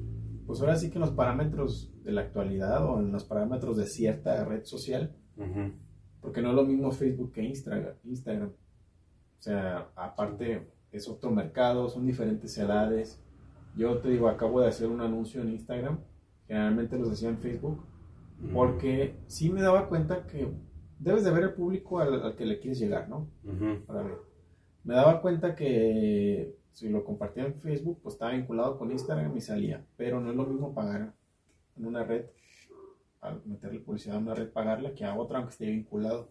[0.45, 3.88] pues ahora sí que en los parámetros de la actualidad o en los parámetros de
[3.88, 5.15] cierta red social,
[6.21, 7.95] porque no es lo mismo Facebook que Instagram.
[8.04, 8.50] Instagram.
[8.50, 13.19] O sea, aparte es otro mercado, son diferentes edades.
[13.76, 16.00] Yo te digo, acabo de hacer un anuncio en Instagram,
[16.48, 17.84] generalmente los hacía en Facebook,
[18.54, 20.48] porque sí me daba cuenta que
[21.00, 23.28] debes de ver el público al, al que le quieres llegar, ¿no?
[23.86, 24.18] Para ver.
[24.84, 29.42] Me daba cuenta que si lo compartía en Facebook, pues estaba vinculado con Instagram y
[29.42, 29.84] salía.
[29.98, 31.14] Pero no es lo mismo pagar
[31.78, 32.26] en una red,
[33.22, 36.30] al meterle publicidad a una red, pagarla que a otra aunque esté vinculado.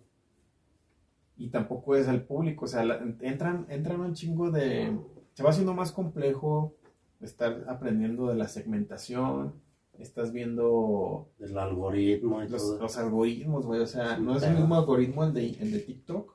[1.37, 4.97] Y tampoco es al público, o sea, la- entran, entran un chingo de...
[5.33, 6.75] Se va haciendo más complejo
[7.21, 9.55] estar aprendiendo de la segmentación,
[9.99, 12.81] estás viendo El algoritmo y los, todo.
[12.81, 13.81] los algoritmos, güey.
[13.81, 16.35] O sea, no es el mismo algoritmo el de, el de TikTok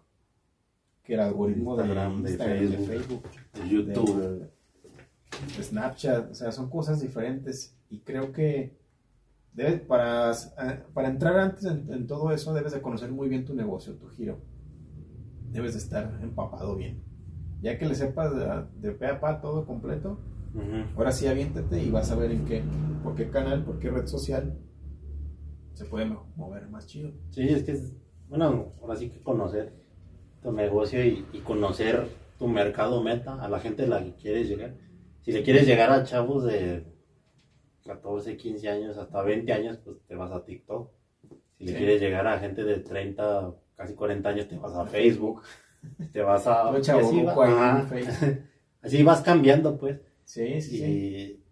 [1.03, 2.87] que el algoritmo de Instagram, de Instagram, de Facebook.
[2.87, 3.23] Facebook,
[3.63, 4.21] El YouTube.
[4.21, 4.39] de,
[5.57, 6.31] de Snapchat.
[6.31, 7.75] O sea, son cosas diferentes.
[7.89, 8.77] Y creo que
[9.53, 13.45] debes, para, eh, para entrar antes en, en todo eso, debes de conocer muy bien
[13.45, 14.39] tu negocio, tu giro.
[15.51, 17.01] Debes de estar empapado bien.
[17.61, 20.19] Ya que le sepas de, de pe a pa todo completo,
[20.95, 22.63] Ahora sí, aviéntate y vas a ver en qué,
[23.03, 24.57] por qué canal, por qué red social
[25.73, 27.11] se puede mo- mover más chido.
[27.29, 27.93] Sí, es que es,
[28.27, 29.73] bueno, ahora sí que conocer
[30.41, 32.07] tu negocio y, y conocer
[32.37, 34.75] tu mercado meta, a la gente a la que quieres llegar.
[35.21, 36.85] Si le quieres llegar a chavos de
[37.85, 40.91] 14, 15 años, hasta 20 años, pues te vas a TikTok.
[41.57, 45.41] Si le quieres llegar a gente de 30, casi 40 años, te vas a Facebook.
[46.11, 46.63] Te vas a...
[46.79, 47.33] Y chavorruco va-
[47.81, 47.87] ajá.
[48.81, 50.08] Así vas cambiando, pues.
[50.29, 50.83] Sí, sí, sí.
[50.85, 51.43] Y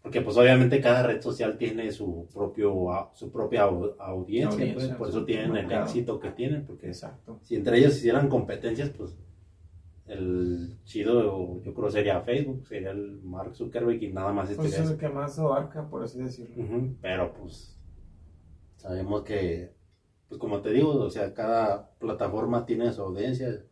[0.00, 4.98] porque pues obviamente cada red social tiene su propio su propia au- audiencia, Audiencia, pues,
[4.98, 7.40] por eso tienen el éxito que tienen, porque Exacto.
[7.42, 9.16] si entre ellos hicieran competencias, pues
[10.06, 14.90] el chido yo creo sería Facebook, sería el Mark Zuckerberg y nada más Pues es
[14.90, 16.62] el que más abarca, por así decirlo.
[16.62, 17.76] Ujú, Pero pues
[18.76, 19.72] sabemos que,
[20.28, 23.64] pues como te digo, o sea, cada plataforma tiene su audiencia.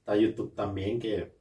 [0.00, 1.37] Está YouTube también, que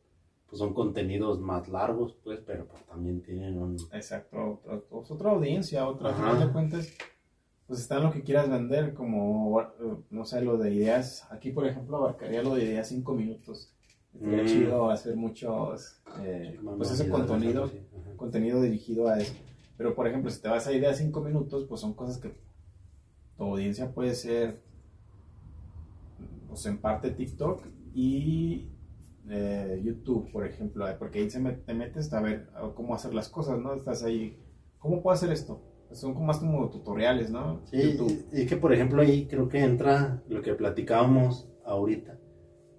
[0.49, 3.75] pues son contenidos más largos, pues, pero pues, también tienen un...
[3.91, 4.61] Exacto.
[4.63, 6.09] Otra, pues, otra audiencia, otra.
[6.09, 6.89] Al final de cuentas,
[7.67, 9.61] pues está en lo que quieras vender, como,
[10.09, 11.27] no sé, lo de ideas.
[11.31, 13.73] Aquí, por ejemplo, abarcaría lo de ideas 5 minutos.
[14.17, 14.47] Sería Mm.
[14.47, 17.69] chido hacer muchos, eh, pues ese contenido.
[18.15, 19.33] Contenido dirigido a eso.
[19.77, 22.17] Pero, por ejemplo, si te vas a ir de a 5 minutos, pues son cosas
[22.17, 22.33] que
[23.37, 24.59] tu audiencia puede ser,
[26.47, 28.69] pues en parte TikTok y
[29.29, 33.29] eh, YouTube, por ejemplo, porque ahí se me- te metes a ver cómo hacer las
[33.29, 33.73] cosas, ¿no?
[33.73, 34.39] Estás ahí,
[34.79, 35.61] ¿cómo puedo hacer esto?
[35.91, 37.61] Son como más como tutoriales, ¿no?
[37.65, 37.97] Sí,
[38.33, 42.17] y que por ejemplo ahí creo que entra lo que platicábamos ahorita.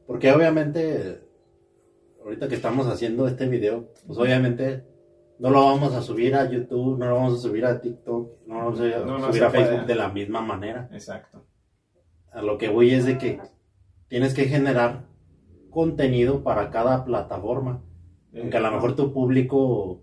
[0.07, 1.21] Porque obviamente,
[2.25, 4.85] ahorita que estamos haciendo este video, pues obviamente
[5.39, 8.55] no lo vamos a subir a YouTube, no lo vamos a subir a TikTok, no
[8.55, 9.87] lo vamos a No, no subir a Facebook puede.
[9.87, 10.89] de la misma manera.
[10.93, 11.45] Exacto.
[12.33, 13.41] A lo que voy es de que
[14.09, 15.08] tienes que generar
[15.79, 17.81] contenido para cada plataforma.
[18.37, 20.03] Aunque a lo mejor tu público,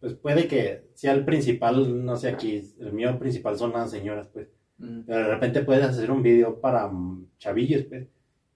[0.00, 4.28] pues puede que sea el principal, no sé aquí, el mío principal son las señoras,
[4.30, 4.48] pues.
[4.76, 6.90] Mm, Pero de repente puedes hacer un video para
[7.38, 8.06] chavillos, pues.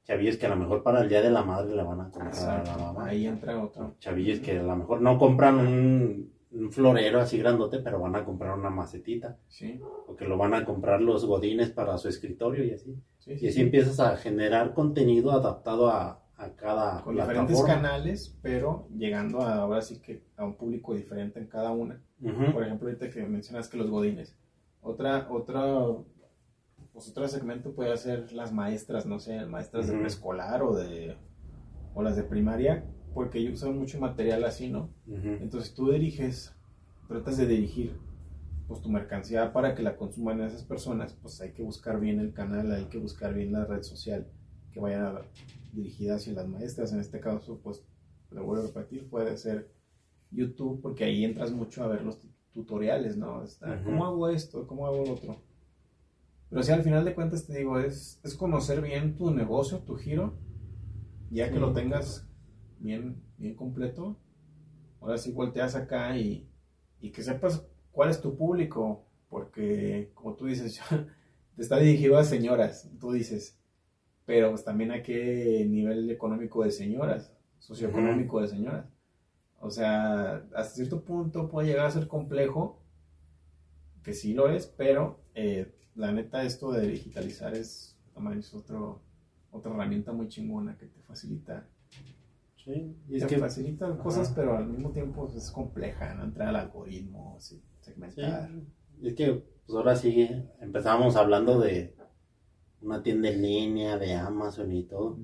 [0.05, 2.35] Chavillos que a lo mejor para el Día de la Madre le van a comprar
[2.35, 2.81] a la Exacto.
[2.81, 3.07] mamá.
[3.07, 3.95] Ahí entra otro.
[3.99, 8.25] Chavillos que a lo mejor no compran un, un florero así grandote, pero van a
[8.25, 9.39] comprar una macetita.
[9.49, 12.97] Sí, O que lo van a comprar los godines para su escritorio y así.
[13.19, 13.49] sí, Y sí.
[13.49, 17.83] así empiezas a generar contenido adaptado a, a cada con diferentes plataforma.
[17.83, 22.01] canales, pero llegando a, ahora sí que a un público diferente en cada una.
[22.53, 24.37] Por ejemplo, ahorita que mencionas que los godines.
[24.81, 25.63] Otra, otra,
[26.93, 31.17] pues otro segmento puede ser las maestras, no sé, maestras de preescolar o de,
[31.95, 32.85] o las de primaria,
[33.15, 34.91] porque ellos usan mucho material así, ¿no?
[35.07, 35.29] Ujú.
[35.41, 36.55] Entonces tú diriges,
[37.09, 37.97] tratas de dirigir
[38.67, 42.33] pues tu mercancía para que la consuman esas personas, pues hay que buscar bien el
[42.33, 44.27] canal, hay que buscar bien la red social
[44.73, 45.15] que vaya
[45.73, 46.93] dirigida hacia las maestras.
[46.93, 47.85] En este caso, pues
[48.31, 49.71] lo voy a repetir, puede ser
[50.31, 53.45] YouTube, porque ahí entras mucho a ver los tu- tutoriales, ¿no?
[53.45, 53.85] Está, Ujú.
[53.85, 54.67] ¿Cómo hago esto?
[54.67, 55.37] ¿Cómo hago lo otro?
[56.51, 59.97] Pero si al final de cuentas te digo, es, es conocer bien tu negocio, tu
[59.97, 60.35] giro,
[61.31, 61.61] ya que Sí.
[61.61, 62.27] lo tengas
[62.85, 64.17] bien, bien completo,
[65.01, 66.47] ahora sí volteas acá y,
[67.01, 70.81] y que sepas cuál es tu público, porque como tú dices,
[71.57, 73.59] te está dirigido a señoras, tú dices,
[74.27, 78.87] pero pues también a qué nivel económico de señoras, socioeconómico de señoras.
[79.61, 82.83] O sea, hasta cierto punto puede llegar a ser complejo,
[84.03, 89.01] que sí lo es, pero eh, la neta esto de digitalizar es, manches, otro,
[89.51, 91.67] otra herramienta muy chingona que te facilita
[92.65, 94.03] Sí, y es que facilita Ajá.
[94.03, 96.25] cosas, pero al mismo tiempo es compleja, ¿no?
[96.25, 98.51] Entrar al algoritmo, Sí, segmentar.
[99.01, 100.27] y es que pues ahora sí
[100.61, 101.95] empezamos hablando de
[102.81, 105.19] una tienda en línea, de Amazon y todo,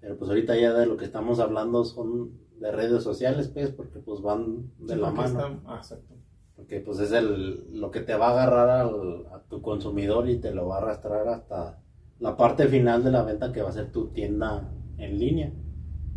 [0.00, 3.98] pero pues ahorita ya de lo que estamos hablando son de redes sociales, pues, porque
[3.98, 6.14] pues van de Sí, la mano, ah, exacto.
[6.56, 10.38] porque pues es el, lo que te va a agarrar al- a tu consumidor y
[10.38, 11.78] te lo va a arrastrar hasta
[12.20, 15.52] la parte final de la venta que va a ser tu tienda en línea.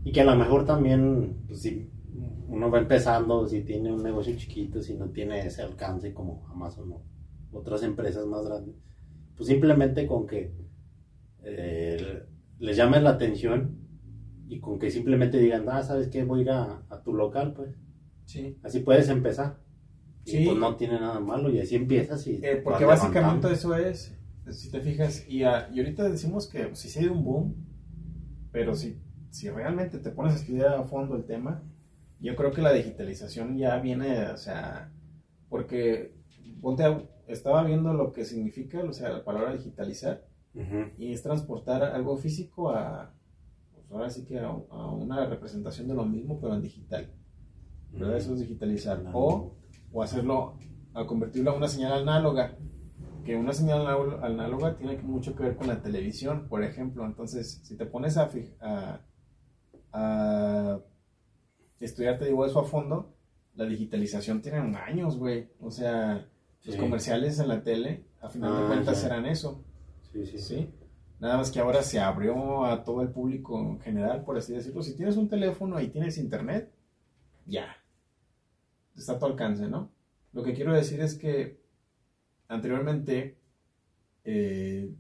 [0.04, 1.89] Y que a lo mejor también, pues si
[2.47, 6.91] uno va empezando, si tiene un negocio chiquito, si no tiene ese alcance como Amazon
[6.93, 7.04] o
[7.52, 8.76] otras empresas más grandes,
[9.36, 10.52] pues simplemente con que
[11.43, 12.24] eh,
[12.60, 13.78] les llames la atención
[14.47, 16.24] y con que simplemente digan, ah, ¿sabes qué?
[16.24, 17.76] Voy a ir a, a tu local, pues
[18.26, 18.58] Sí.
[18.64, 19.60] así puedes empezar.
[20.26, 20.45] Y Sí.
[20.45, 22.39] pues no tiene nada malo y así empiezas y...
[22.43, 23.50] Eh, porque básicamente levantando.
[23.50, 24.16] eso es,
[24.52, 27.56] si te fijas, y, ah, y ahorita decimos que pues, sí se dio un boom,
[28.52, 28.97] pero si,
[29.30, 31.61] si realmente te pones a estudiar a fondo el tema,
[32.19, 34.91] yo creo que la digitalización ya viene, o sea,
[35.49, 36.13] porque
[36.61, 40.86] ponte a- estaba viendo lo que significa, o sea, la palabra digitalizar, Ujú.
[40.97, 43.13] y es transportar algo físico a,
[43.73, 47.09] pues ahora sí que a, a una representación de lo mismo, pero en digital.
[47.91, 48.17] ¿verdad?
[48.17, 49.01] Eso es digitalizar.
[49.13, 49.55] O,
[49.91, 50.53] o hacerlo,
[50.93, 52.55] a convertirlo a una señal análoga.
[53.25, 57.03] Que una señal anál- análoga tiene mucho que ver con la televisión, por ejemplo.
[57.05, 58.30] Entonces, si te pones a,
[58.61, 59.01] a,
[59.94, 60.80] a
[61.80, 63.14] estudiar, te digo eso a fondo,
[63.56, 65.50] la digitalización tiene años, güey.
[65.60, 66.28] O sea,
[66.64, 66.80] los Sí.
[66.82, 69.08] comerciales en la tele, a final de Ah, cuentas, ya.
[69.08, 69.64] eran eso.
[70.12, 70.70] Sí, sí, ¿sí?
[71.20, 74.82] Nada más que ahora se abrió a todo el público en general, por así decirlo.
[74.82, 76.72] Si tienes un teléfono y tienes internet,
[77.46, 77.76] ya.
[78.96, 79.92] Está a tu alcance, ¿no?
[80.34, 81.60] Lo que quiero decir es que
[82.48, 83.38] anteriormente
[84.24, 84.94] eh,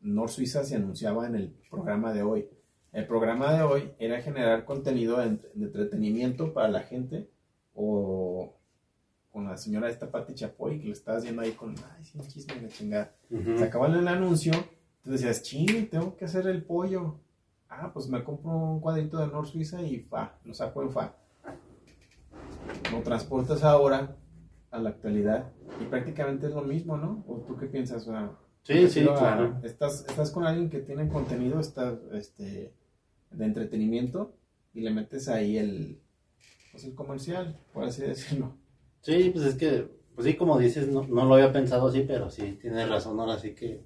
[0.00, 2.48] Nor Suiza se anunciaba en el programa de hoy.
[2.94, 7.28] El programa de hoy era generar contenido de, ent- de entretenimiento para la gente
[7.74, 8.54] o
[9.32, 12.26] con la señora esta Pati Chapoy que le estaba haciendo ahí con, ay, sí, un
[12.28, 13.12] chisme de chingada
[13.58, 17.18] se acababa el anuncio, entonces decías, ching, tengo que hacer el pollo.
[17.68, 21.16] Ah, pues me compro un cuadrito de Nor Suiza y fa, lo saco en fa.
[22.92, 24.14] Lo transportas ahora
[24.70, 27.24] a la actualidad y prácticamente es lo mismo, ¿no?
[27.26, 28.06] ¿O tú qué piensas?
[28.06, 28.30] O sea,
[28.62, 29.58] Sí, sí, a- claro.
[29.64, 32.72] estás, estás con alguien que tiene contenido está, este,
[33.36, 34.34] de entretenimiento
[34.72, 36.00] y le metes ahí el,
[36.72, 38.56] pues el comercial, por así decirlo.
[39.00, 42.30] Sí, pues es que, pues sí, como dices, no, no lo había pensado así, pero
[42.30, 43.82] sí, tienes razón, ahora sí que,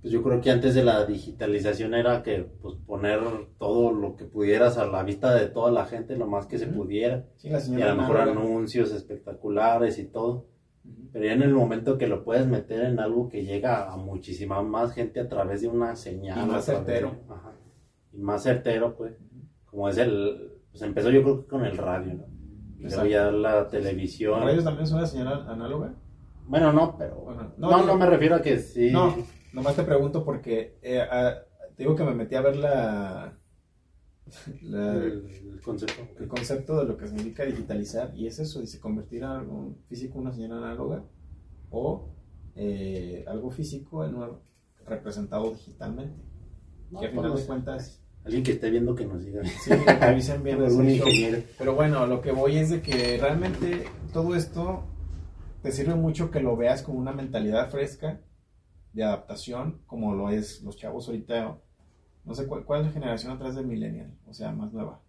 [0.00, 3.20] pues yo creo que antes de la digitalización era que, pues poner
[3.58, 6.66] todo lo que pudieras a la vista de toda la gente, lo más que se
[6.68, 10.46] pudiera, Sí, la y a lo mejor anuncios espectaculares y todo,
[11.12, 14.62] pero ya en el momento que lo puedes meter en algo que llega a muchísima
[14.62, 16.44] más gente a través de una señal.
[16.44, 17.16] Y más de- certero.
[17.28, 17.52] ajá,
[18.12, 19.14] y más certero, pues,
[19.66, 22.24] como es el, pues empezó yo creo que con el radio, ¿no?
[22.78, 24.40] Luego ya la televisión.
[24.40, 25.94] ¿Para ellos también es una señal análoga?
[26.46, 27.16] Bueno, no, pero.
[27.16, 28.90] Bueno, no, no, no, me refiero a que sí.
[28.90, 29.14] No,
[29.52, 31.34] nomás te pregunto porque eh, ah,
[31.76, 33.38] te digo que me metí a ver la,
[34.62, 36.02] la- El, el concepto.
[36.18, 40.20] el concepto de lo que significa digitalizar y es eso, dice convertir algo físico en
[40.22, 41.04] una señal análoga
[41.70, 42.08] o
[42.56, 44.38] eh, algo físico en un
[44.86, 46.20] representado digitalmente.
[46.90, 47.46] No, que a pues, final de sé.
[47.46, 49.42] cuentas, Alguien que esté viendo que nos diga.
[49.44, 51.42] sí, revisen bien Algún ingeniero.
[51.58, 54.84] Pero bueno, lo que voy es de que realmente todo esto
[55.62, 58.20] te sirve mucho que lo veas con una mentalidad fresca
[58.92, 61.58] de adaptación, como lo es los chavos ahorita.
[62.24, 65.00] No sé cuál, cuál es la generación atrás de Millennial, o sea, más nueva.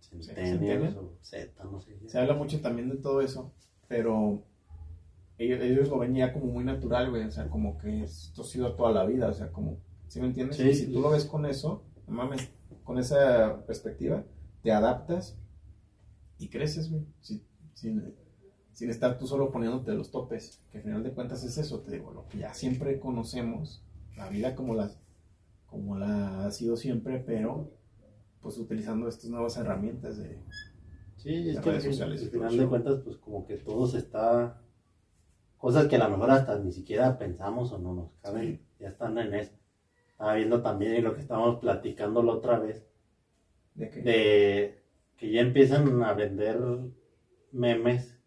[0.00, 1.98] Centennials o Z, no sé.
[2.06, 3.52] Se habla mucho también de todo eso,
[3.86, 4.42] pero
[5.38, 8.44] ellos, ellos lo ven ya como muy natural, güey, o sea, como que esto ha
[8.44, 9.78] sido toda la vida, o sea, como,
[10.08, 10.56] ¿sí me entiendes?
[10.56, 12.50] Sí, Y si tú lo ves con eso, no mames,
[12.84, 14.24] con esa perspectiva,
[14.62, 15.38] te adaptas
[16.38, 17.42] y creces, güey, sin,
[17.74, 18.14] sin,
[18.72, 21.92] sin estar tú solo poniéndote los topes, que al final de cuentas es eso, te
[21.92, 23.84] digo, lo que ya siempre conocemos,
[24.16, 24.90] la vida como la,
[25.66, 27.70] como la ha sido siempre, pero
[28.40, 30.38] pues utilizando estas nuevas herramientas de...
[31.16, 34.62] Sí, es que redes sociales al final de cuentas, pues como que todo se está...
[35.58, 38.60] Cosas que a lo mejor hasta ni siquiera pensamos o no nos caben, Sí.
[38.80, 39.52] ya están en eso.
[40.20, 42.84] Estaba viendo también y lo que estábamos platicando la otra vez,
[43.74, 44.82] de que, de
[45.16, 46.60] que ya empiezan a vender
[47.52, 48.18] memes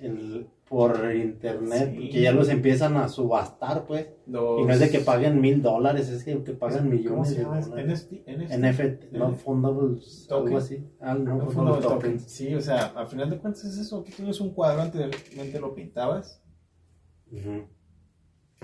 [0.00, 2.08] en- por internet, Sí.
[2.10, 4.08] que ya los empiezan a subastar, pues.
[4.26, 7.36] los- Y no es de que paguen mil dólares, es que, que pagan ¿Cómo millones
[7.36, 8.08] de dólares.
[8.26, 9.30] NFT, no
[10.26, 10.46] Token.
[10.48, 10.84] algo así.
[10.98, 12.18] Ah, no, No, fundables fundamental token.
[12.18, 14.02] Sí, o sea, al final de cuentas es eso.
[14.02, 16.42] Tú tienes un cuadro, anteriormente lo pintabas
[17.30, 17.62] Ujú.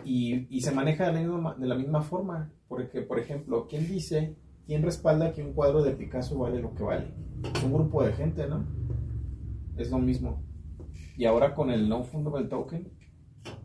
[0.05, 2.51] Y, y se maneja de la, misma, de la misma forma.
[2.69, 4.37] Porque, por ejemplo, ¿quién dice,
[4.67, 7.15] quién respalda que un cuadro de Picasso vale lo que vale?
[7.65, 8.65] Un grupo de gente, ¿no?
[9.77, 10.43] Es lo mismo.
[11.17, 12.91] Y ahora con el no fundable token,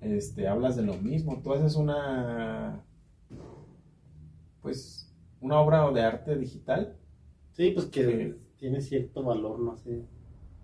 [0.01, 1.41] este, hablas de lo mismo.
[1.41, 2.83] Tú haces una,
[4.61, 6.97] pues, una obra de arte digital
[7.57, 8.47] Sí, pues que Sí.
[8.57, 10.05] tiene cierto valor, no sé.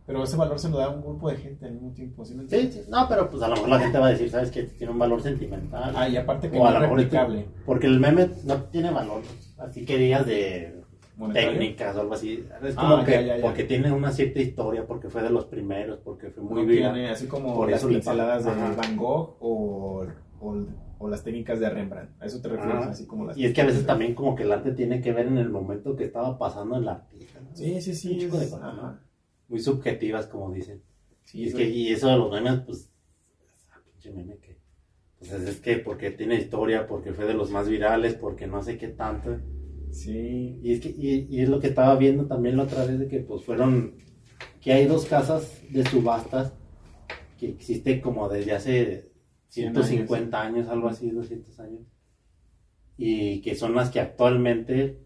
[0.05, 2.35] Pero ese valor se lo da a un grupo de gente al mismo tiempo, ¿sí
[2.35, 4.51] me Sí, sí, no, pero pues a lo mejor la gente va a decir, ¿sabes
[4.51, 4.63] qué?
[4.63, 5.93] Tiene un valor sentimental.
[5.95, 7.45] Ah, y aparte que o a no es replicable.
[7.65, 9.21] Porque el meme no tiene valor,
[9.59, 10.81] así que digas de
[11.15, 11.51] monetario.
[11.51, 12.45] técnicas o algo así.
[12.63, 13.41] Es Ah, como ya, que ya, ya.
[13.41, 17.09] porque tiene una cierta historia, porque fue de los primeros, porque fue muy No tiene
[17.09, 18.51] así como Por las pinceladas de.
[18.75, 20.05] Van Gogh o,
[20.41, 20.65] o,
[20.99, 22.21] o las técnicas de Rembrandt.
[22.21, 22.89] A eso te refieres, Ajá.
[22.89, 25.13] así como las Y es que a veces también como que el arte tiene que
[25.13, 27.39] ver en el momento que estaba pasando el artista.
[27.39, 27.55] ¿no?
[27.55, 28.19] Sí, sí, sí.
[28.25, 28.53] Es-.
[29.47, 30.81] Muy subjetivas, como dicen.
[31.23, 32.89] Sí, y, es que, y eso de los memes, pues,
[33.71, 34.57] ah, pinche meme que,
[35.19, 38.77] pues es, que porque tiene historia, porque fue de los más virales, porque no sé
[38.77, 39.39] qué tanto.
[39.91, 40.59] Sí.
[40.61, 43.07] Y es que, y, y es lo que estaba viendo también la otra vez de
[43.07, 43.95] que pues fueron,
[44.61, 46.53] que hay dos casas de subastas
[47.39, 49.11] que existen como desde hace
[49.49, 51.81] 100 150 años, algo así, 200 años.
[52.97, 54.99] Y que son las que actualmente,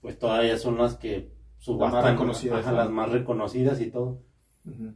[0.00, 1.30] pues todavía son las que
[1.60, 2.76] subastan, reconocidas, ajá, ¿no?
[2.78, 4.22] las más reconocidas y todo.
[4.68, 4.94] Ujú.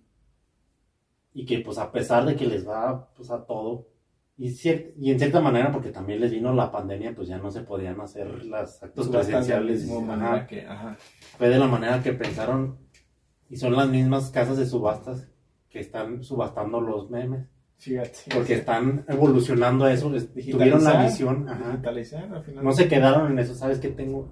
[1.33, 3.89] y que pues a pesar de que les va pues a todo
[4.37, 4.49] y,
[4.99, 7.99] y en cierta manera porque también les vino la pandemia pues ya no se podían
[8.01, 10.17] hacer las actos presenciales misma Ajá.
[10.17, 10.97] manera que, ajá.
[11.39, 12.79] fue de la manera que pensaron
[13.49, 15.29] y son las mismas casas de subastas
[15.71, 17.49] que están subastando los memes
[17.79, 18.19] Fíjate.
[18.35, 21.81] porque están evolucionando a eso tuvieron la visión ajá.
[22.63, 24.29] No se quedaron en eso sabes que tengo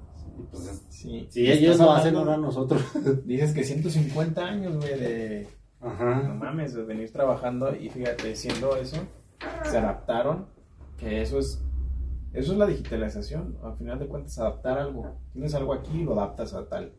[0.51, 1.27] Pues, Sí.
[1.31, 2.83] si Estás ellos lo hacen ahora nosotros
[3.27, 5.49] Dices que 150 años, güey, de.
[5.81, 8.97] No mames, de venir trabajando y fíjate, siendo eso,
[9.65, 10.47] se adaptaron,
[10.97, 11.61] que eso es,
[12.33, 15.17] eso es la digitalización, al final de cuentas, adaptar algo.
[15.33, 16.93] Tienes algo aquí y lo adaptas a tal.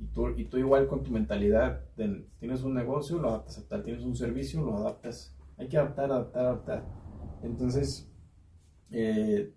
[0.00, 3.68] Y tú, y tú igual con tu mentalidad, de- tienes un negocio, lo adaptas a
[3.68, 5.34] tal, tienes un servicio, lo adaptas.
[5.56, 6.84] Hay que adaptar, adaptar, adaptar.
[7.42, 8.10] Entonces,
[8.90, 9.52] eh,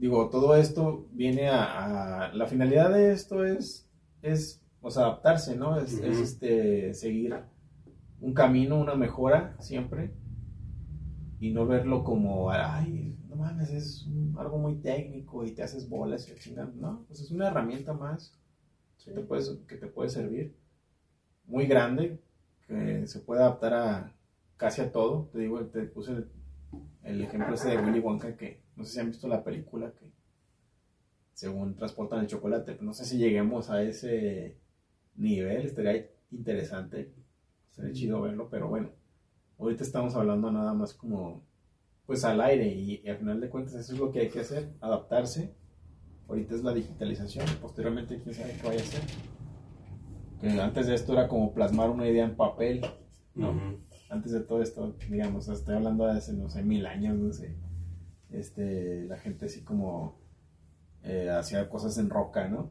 [0.00, 3.88] digo, todo esto viene a, a- La finalidad de esto es,
[4.22, 5.78] es o sea, adaptarse, ¿no?
[5.78, 7.34] Es, este, seguir
[8.20, 10.12] un camino, una mejora siempre
[11.38, 15.88] y no verlo como, ay, no mames, es un- algo muy técnico y te haces
[15.88, 16.78] bolas y chingan.
[16.80, 18.38] No, pues es una herramienta más
[19.04, 20.54] que te, puedes, que te puede servir.
[21.46, 22.20] Muy grande,
[22.66, 24.14] que se puede adaptar a
[24.56, 25.28] casi a todo.
[25.32, 26.28] Te digo, te puse el,
[27.02, 30.10] el ejemplo ese de Willy Wonka que no sé si han visto la película que
[31.34, 32.78] según transportan el chocolate.
[32.80, 34.56] No sé si lleguemos a ese
[35.16, 37.12] nivel, estaría interesante,
[37.68, 38.88] sería chido verlo, pero bueno,
[39.58, 41.44] ahorita estamos hablando nada más como
[42.06, 44.40] pues al aire y, y al final de cuentas eso es lo que hay que
[44.40, 45.54] hacer, adaptarse.
[46.26, 49.02] Ahorita es la digitalización, posteriormente quién sabe qué vaya a hacer.
[50.40, 52.80] Que antes de esto era como plasmar una idea en papel,
[53.34, 53.76] ¿no?
[54.08, 57.56] Antes de todo esto, digamos, estoy hablando de hace, no sé, mil años, no sé,
[58.32, 60.20] este, la gente así como
[61.02, 62.70] eh, hacía cosas en roca, ¿no?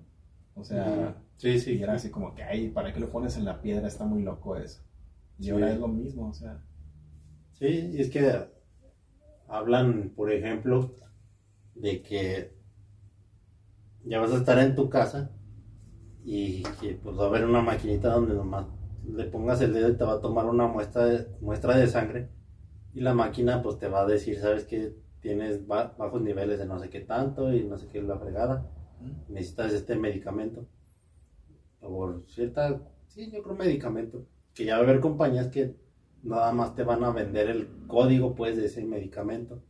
[0.56, 3.46] O sea, sí sí y era así como que, ay, ¿para qué lo pones en
[3.46, 3.88] la piedra?
[3.88, 4.82] Está muy loco eso.
[5.40, 5.50] Y Sí.
[5.52, 6.62] ahora es lo mismo, o sea,
[7.54, 8.32] Sí, y es que
[9.48, 10.96] hablan, por ejemplo,
[11.76, 12.54] de que
[14.06, 15.32] ya vas a estar en tu casa
[16.24, 18.66] y que pues va a haber una maquinita donde nomás
[19.06, 22.30] le pongas el dedo y te va a tomar una muestra de, muestra de sangre
[22.94, 26.66] y la máquina pues te va a decir, sabes que tienes ba- bajos niveles de
[26.66, 28.66] no sé qué tanto y no sé qué es la fregada.
[29.30, 30.66] Necesitas este medicamento.
[31.80, 34.26] Por cierta, sí, yo creo medicamento.
[34.54, 35.76] Que ya va a haber compañías que
[36.24, 39.62] nada más te van a vender el código, pues, de ese medicamento.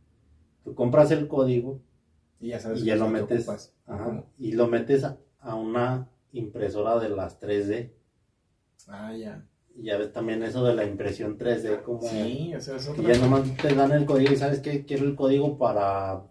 [0.64, 1.80] Tú compras el código
[2.40, 3.46] Y ya sabes y ya lo metes,
[4.38, 7.92] y lo metes a, a una impresora de las 3D.
[8.88, 9.46] Ah, ya.
[9.80, 13.18] Y ya ves también eso de la impresión 3D, como Sí, eso es otra ya
[13.18, 16.22] nomás te dan el código y sabes que quiero el código para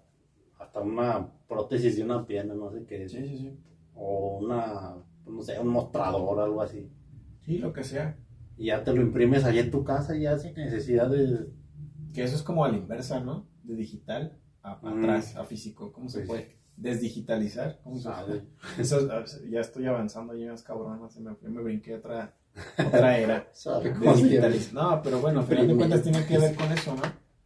[0.60, 3.12] hasta una prótesis de una pierna, no sé qué es.
[3.12, 3.60] Sí, sí, sí.
[3.96, 4.96] O una,
[5.26, 6.92] no sé, un mostrador, algo así.
[7.46, 8.16] Sí, lo que sea.
[8.58, 11.48] Y ya te lo imprimes allí en tu casa ya sin necesidad de...
[12.14, 13.48] Que eso es como a la inversa, ¿no?
[13.64, 15.00] De digital a, a Mm.
[15.00, 15.92] atrás, a físico.
[15.92, 16.28] ¿Cómo se Sí.
[16.28, 16.60] puede?
[16.78, 17.80] Desdigitalizar.
[17.84, 18.44] ¿Cómo se Sabe.
[18.80, 19.08] Eso,
[19.50, 22.34] ya estoy avanzando, ya es cabrón, se me, ya me brinqué otra,
[22.78, 23.48] otra era.
[24.74, 27.02] No, pero bueno, al final de cuentas tiene que ver con eso, ¿no?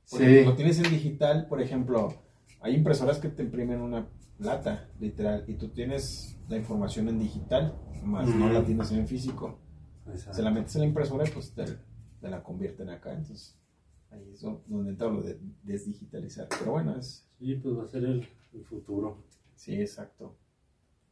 [0.09, 0.45] Porque Sí.
[0.45, 2.13] lo tienes en digital, por ejemplo,
[2.61, 4.07] hay impresoras que te imprimen una
[4.39, 7.73] lata, literal, y tú tienes la información en digital,
[8.03, 9.59] más no la tienes en físico.
[10.07, 10.33] Exacto.
[10.33, 11.63] Se la metes en la impresora y pues te,
[12.19, 13.57] te la convierten acá, entonces
[14.11, 16.47] ahí es donde entra lo de desdigitalizar.
[16.49, 19.23] Pero bueno, es, Sí, pues va a ser el, el futuro.
[19.55, 20.35] sí, exacto.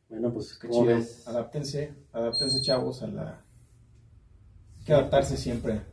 [0.09, 1.25] Bueno, pues, ¿cómo ves?
[1.27, 3.45] Adáptense, adáptense chavos a la...
[4.91, 5.83] Que adaptarse siempre.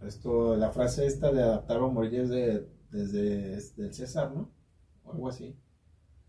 [0.00, 4.50] Esto, la frase esta de adaptar o morir es de, desde es del César, ¿no?
[5.04, 5.54] O algo así.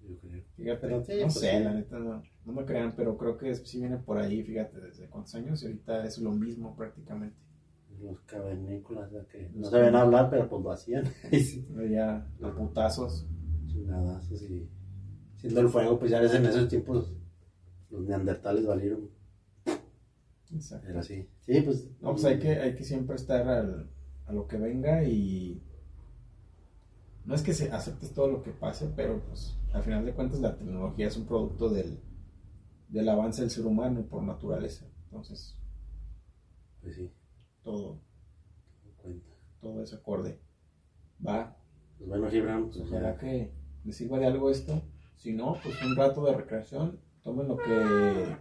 [0.01, 0.43] Yo creo.
[0.57, 1.63] Fíjate, Pero sí, no pues sé, sí.
[1.63, 5.07] la neta no, no me crean, pero creo que sí viene por ahí, fíjate, desde
[5.07, 7.37] cuántos años y ahorita es lo mismo prácticamente.
[8.01, 11.05] Los cavernícolas, ya que no sabían hablar, pero pues lo hacían.
[11.31, 13.25] Pero ya, los putazos.
[13.67, 14.69] Chingadazos y
[15.37, 17.13] siendo el fuego, pues ya en esos tiempos
[17.89, 19.15] los neandertales valieron.
[20.53, 20.87] Exacto.
[20.89, 21.27] Era así.
[21.41, 21.89] Sí, pues.
[22.01, 23.89] No, pues hay que, hay que siempre estar al-
[24.25, 25.61] a lo que venga y
[27.25, 30.39] no es que se aceptes todo lo que pase, pero pues al final de cuentas
[30.39, 31.99] la tecnología es un producto del,
[32.89, 34.85] del avance del ser humano por naturaleza.
[35.05, 35.55] Entonces,
[36.81, 37.11] Pues sí,
[37.63, 37.99] todo,
[38.97, 39.29] cuenta.
[39.59, 40.39] todo es acorde.
[41.25, 41.57] Va,
[41.97, 43.17] Pues bueno, Gibran, pues ojalá ya.
[43.17, 43.51] que
[43.83, 44.81] les sirva de algo esto.
[45.17, 48.37] Si no, pues un rato de recreación, tomen lo que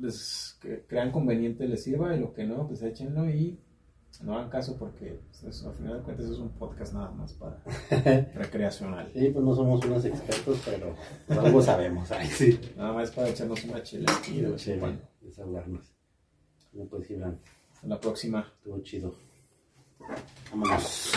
[0.00, 3.58] les que crean conveniente les sirva y lo que no, pues échenlo y
[4.22, 7.62] no hagan caso porque pues, al final de cuentas es un podcast nada más para
[8.34, 9.10] recreacional.
[9.12, 10.94] Sí, pues no somos unos expertos, pero
[11.26, 12.10] pues algo sabemos.
[12.10, 12.58] Ay, sí.
[12.76, 14.50] Nada más para echarnos una chela aquí de
[15.20, 15.92] desahogarnos.
[16.72, 17.38] Bueno, pues Gibran,
[17.72, 18.52] Hasta la próxima.
[18.58, 19.14] estuvo chido.
[20.50, 21.12] Vámonos.